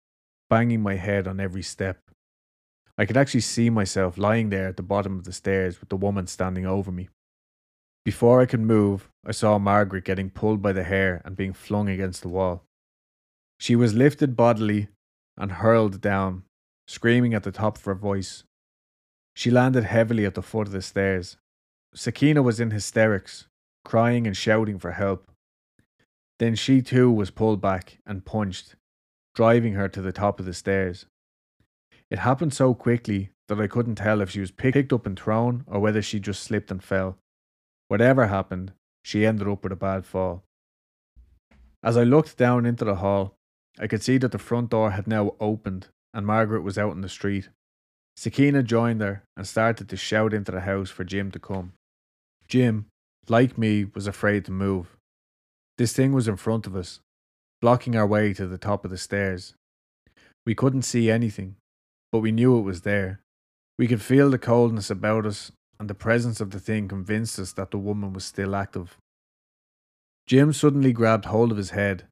[0.51, 2.01] banging my head on every step.
[2.97, 5.97] I could actually see myself lying there at the bottom of the stairs with the
[5.97, 7.09] woman standing over me.
[8.05, 11.89] Before I could move, I saw Margaret getting pulled by the hair and being flung
[11.89, 12.65] against the wall.
[13.59, 14.89] She was lifted bodily
[15.37, 16.45] and hurled down,
[16.87, 18.45] screaming at the top of her voice.
[19.35, 21.37] She landed heavily at the foot of the stairs.
[21.95, 23.47] Sakina was in hysterics,
[23.85, 25.31] crying and shouting for help.
[26.39, 28.77] Then she too was pulled back and punched,
[29.35, 31.07] driving her to the top of the stairs.
[32.11, 35.65] It happened so quickly that I couldn't tell if she was picked up and thrown
[35.67, 37.19] or whether she just slipped and fell.
[37.89, 38.73] Whatever happened,
[39.03, 40.45] she ended up with a bad fall.
[41.83, 43.37] As I looked down into the hall,
[43.79, 47.03] I could see that the front door had now opened and Margaret was out in
[47.03, 47.51] the street.
[48.17, 51.73] Sakina joined her and started to shout into the house for Jim to come.
[52.49, 52.87] Jim,
[53.29, 54.97] like me, was afraid to move.
[55.79, 57.01] This thing was in front of us,
[57.61, 59.55] blocking our way to the top of the stairs.
[60.47, 61.57] We couldn't see anything,
[62.13, 63.21] but we knew it was there.
[63.79, 65.51] We could feel the coldness about us,
[65.81, 68.97] and the presence of the thing convinced us that the woman was still active.
[70.27, 72.05] Jim suddenly grabbed hold of his head.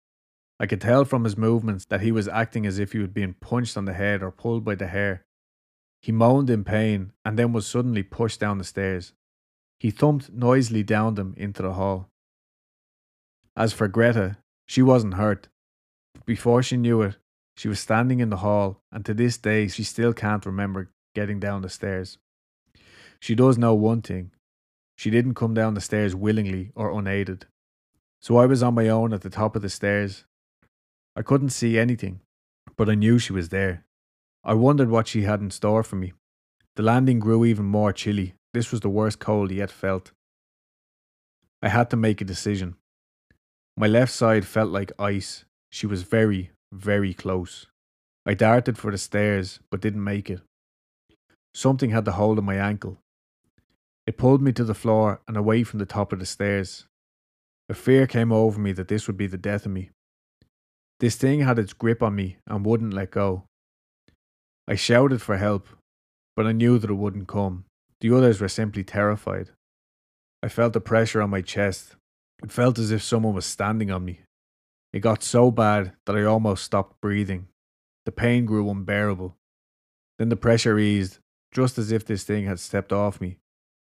[0.58, 3.34] I could tell from his movements that he was acting as if he had been
[3.34, 5.22] punched on the head or pulled by the hair.
[6.02, 9.12] He moaned in pain and then was suddenly pushed down the stairs.
[9.78, 12.10] He thumped noisily down them into the hall.
[13.56, 15.48] As for Greta, she wasn't hurt.
[16.26, 17.16] Before she knew it,
[17.56, 21.38] she was standing in the hall, and to this day she still can't remember getting
[21.38, 22.18] down the stairs.
[23.20, 24.32] She does know one thing
[24.96, 27.46] she didn't come down the stairs willingly or unaided.
[28.20, 30.24] So I was on my own at the top of the stairs.
[31.16, 32.20] I couldn't see anything,
[32.76, 33.84] but I knew she was there.
[34.44, 36.12] I wondered what she had in store for me.
[36.74, 38.34] The landing grew even more chilly.
[38.52, 40.12] This was the worst cold yet felt.
[41.62, 42.76] I had to make a decision.
[43.76, 45.44] My left side felt like ice.
[45.70, 47.66] She was very, very close.
[48.26, 50.40] I darted for the stairs, but didn't make it.
[51.54, 52.98] Something had the hold of my ankle.
[54.06, 56.86] It pulled me to the floor and away from the top of the stairs.
[57.68, 59.90] A fear came over me that this would be the death of me.
[60.98, 63.44] This thing had its grip on me and wouldn't let go.
[64.72, 65.68] I shouted for help,
[66.34, 67.66] but I knew that it wouldn't come.
[68.00, 69.50] The others were simply terrified.
[70.42, 71.94] I felt the pressure on my chest.
[72.42, 74.20] It felt as if someone was standing on me.
[74.94, 77.48] It got so bad that I almost stopped breathing.
[78.06, 79.36] The pain grew unbearable.
[80.18, 81.18] Then the pressure eased,
[81.52, 83.36] just as if this thing had stepped off me.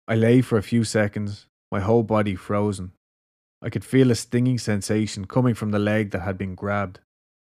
[0.06, 2.92] I lay for a few seconds, my whole body frozen.
[3.62, 7.00] I could feel a stinging sensation coming from the leg that had been grabbed.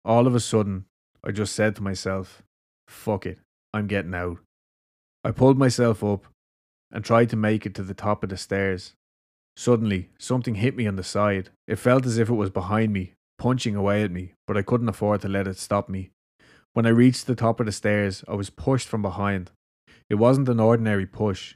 [0.06, 0.86] All of a sudden,
[1.24, 2.44] I just said to myself,
[2.94, 3.40] Fuck it,
[3.74, 4.38] I'm getting out.
[5.26, 6.26] I pulled myself up
[6.90, 8.94] and tried to make it to the top of the stairs.
[9.58, 11.50] Suddenly, something hit me on the side.
[11.68, 14.88] It felt as if it was behind me, punching away at me, but I couldn't
[14.88, 16.12] afford to let it stop me.
[16.74, 19.52] When I reached the top of the stairs, I was pushed from behind.
[20.10, 21.56] It wasn't an ordinary push.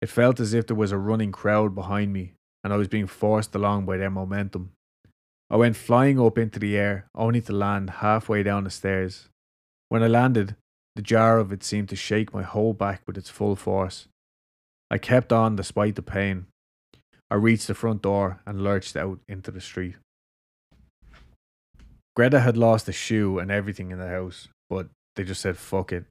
[0.00, 2.32] It felt as if there was a running crowd behind me,
[2.64, 4.72] and I was being forced along by their momentum.
[5.48, 9.28] I went flying up into the air, only to land halfway down the stairs.
[9.90, 10.56] When I landed,
[10.94, 14.08] the jar of it seemed to shake my whole back with its full force.
[14.90, 16.46] I kept on despite the pain.
[17.30, 19.94] I reached the front door and lurched out into the street.
[22.14, 25.92] Greta had lost a shoe and everything in the house, but they just said fuck
[25.92, 26.04] it.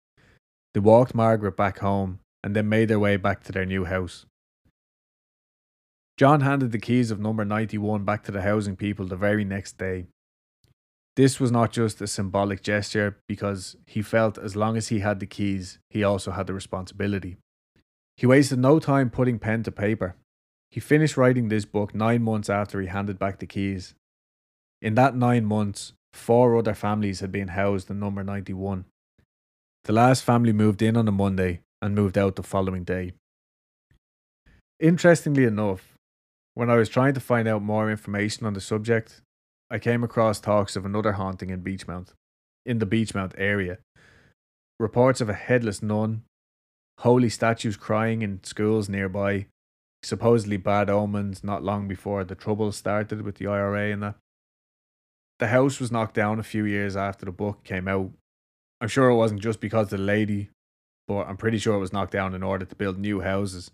[0.73, 4.25] They walked Margaret back home and then made their way back to their new house.
[6.17, 9.77] John handed the keys of number 91 back to the housing people the very next
[9.77, 10.05] day.
[11.15, 15.19] This was not just a symbolic gesture because he felt as long as he had
[15.19, 17.38] the keys, he also had the responsibility.
[18.15, 20.15] He wasted no time putting pen to paper.
[20.69, 23.93] He finished writing this book nine months after he handed back the keys.
[24.81, 28.85] In that nine months, four other families had been housed in number 91.
[29.83, 33.13] The last family moved in on a Monday and moved out the following day.
[34.79, 35.97] Interestingly enough,
[36.53, 39.21] when I was trying to find out more information on the subject,
[39.72, 42.10] I came across talks of another haunting in Beechmount,
[42.65, 43.77] in the Beechmount area.
[44.81, 46.23] Reports of a headless nun,
[46.99, 49.45] holy statues crying in schools nearby,
[50.03, 54.15] supposedly bad omens not long before the trouble started with the IRA and that.
[55.39, 58.11] The house was knocked down a few years after the book came out.
[58.81, 60.49] I'm sure it wasn't just because of the lady,
[61.07, 63.72] but I'm pretty sure it was knocked down in order to build new houses.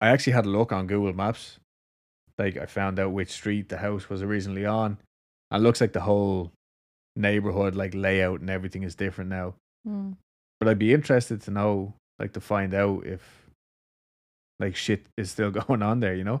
[0.00, 1.59] I actually had a look on Google Maps.
[2.40, 4.96] Like I found out which street the house was originally on.
[5.50, 6.52] And it looks like the whole
[7.14, 9.56] neighborhood, like layout and everything is different now.
[9.86, 10.16] Mm.
[10.58, 13.20] But I'd be interested to know, like to find out if
[14.58, 16.40] like shit is still going on there, you know?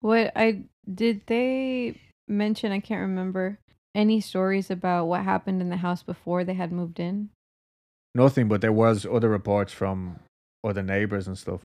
[0.00, 0.62] What I
[0.92, 2.70] did they mention?
[2.70, 3.58] I can't remember
[3.96, 7.30] any stories about what happened in the house before they had moved in.
[8.14, 10.20] Nothing, but there was other reports from
[10.62, 11.62] other neighbors and stuff.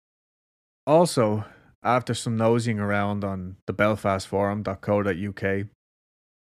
[0.87, 1.45] Also,
[1.87, 5.67] after some nosing around on the belfastforum.co.uk,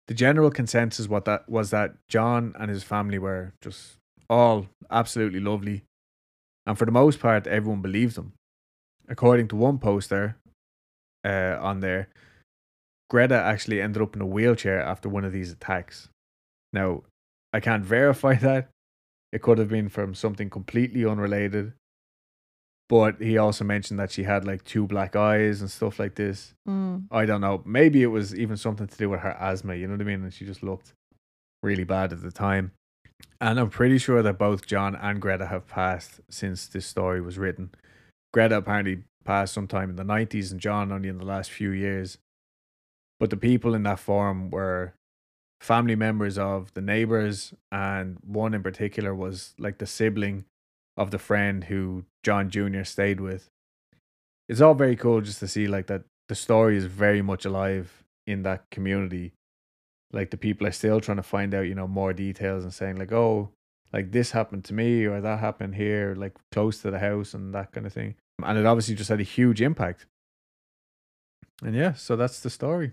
[0.08, 3.96] the general consensus what that was that John and his family were just
[4.30, 5.82] all absolutely lovely.
[6.66, 8.32] And for the most part, everyone believed them.
[9.08, 10.36] According to one poster
[11.24, 12.08] uh, on there,
[13.10, 16.08] Greta actually ended up in a wheelchair after one of these attacks.
[16.72, 17.02] Now,
[17.52, 18.70] I can't verify that.
[19.32, 21.74] It could have been from something completely unrelated.
[22.88, 26.54] But he also mentioned that she had like two black eyes and stuff like this.
[26.68, 27.06] Mm.
[27.10, 27.62] I don't know.
[27.64, 30.22] Maybe it was even something to do with her asthma, you know what I mean?
[30.22, 30.92] And she just looked
[31.62, 32.72] really bad at the time.
[33.40, 37.38] And I'm pretty sure that both John and Greta have passed since this story was
[37.38, 37.70] written.
[38.32, 42.18] Greta apparently passed sometime in the 90s and John only in the last few years.
[43.18, 44.94] But the people in that forum were
[45.60, 50.44] family members of the neighbors, and one in particular was like the sibling
[50.96, 52.84] of the friend who John Jr.
[52.84, 53.48] stayed with.
[54.48, 58.04] It's all very cool just to see like that the story is very much alive
[58.26, 59.32] in that community.
[60.12, 62.96] Like the people are still trying to find out, you know, more details and saying
[62.96, 63.50] like, oh,
[63.92, 67.54] like this happened to me or that happened here, like close to the house and
[67.54, 68.14] that kind of thing.
[68.42, 70.06] And it obviously just had a huge impact.
[71.62, 72.92] And yeah, so that's the story.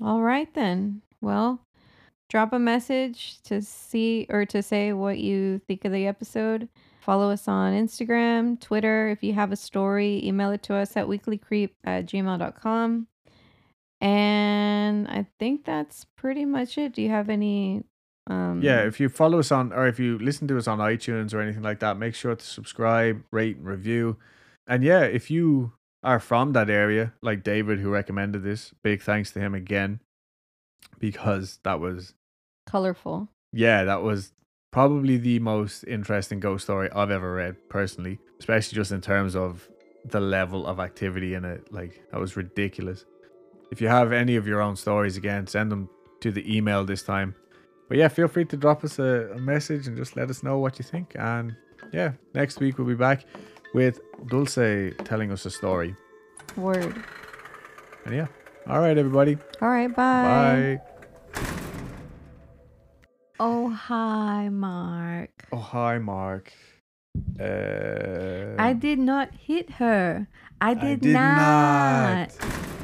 [0.00, 1.02] All right then.
[1.20, 1.60] Well,
[2.28, 6.68] drop a message to see or to say what you think of the episode.
[7.06, 9.08] Follow us on Instagram, Twitter.
[9.08, 13.06] If you have a story, email it to us at weeklycreep at gmail.com.
[14.00, 16.94] And I think that's pretty much it.
[16.94, 17.84] Do you have any
[18.26, 21.32] um Yeah, if you follow us on, or if you listen to us on iTunes
[21.32, 24.16] or anything like that, make sure to subscribe, rate, and review.
[24.66, 29.30] And yeah, if you are from that area, like David, who recommended this, big thanks
[29.30, 30.00] to him again,
[30.98, 32.14] because that was,
[32.66, 33.28] colorful?
[33.52, 34.32] yeah, that was
[34.70, 39.68] probably the most interesting ghost story I've ever read personally, especially just in terms of
[40.04, 41.72] the level of activity in it.
[41.72, 43.04] Like, that was ridiculous.
[43.70, 45.88] If you have any of your own stories, again, send them
[46.20, 47.34] to the email this time.
[47.88, 50.58] But yeah, feel free to drop us a, a message and just let us know
[50.58, 51.14] what you think.
[51.16, 51.56] And
[51.92, 53.24] yeah, next week we'll be back
[53.74, 55.94] with Dulce telling us a story.
[56.56, 57.02] Word.
[58.04, 58.26] And yeah,
[58.68, 59.36] all right, everybody.
[59.60, 60.78] All right, bye.
[60.78, 60.95] Bye.
[63.38, 65.44] Oh, hi, Mark.
[65.52, 66.52] Oh, hi, Mark.
[67.38, 70.26] Uh, I did not hit her.
[70.58, 72.30] I did, did not.
[72.40, 72.75] not.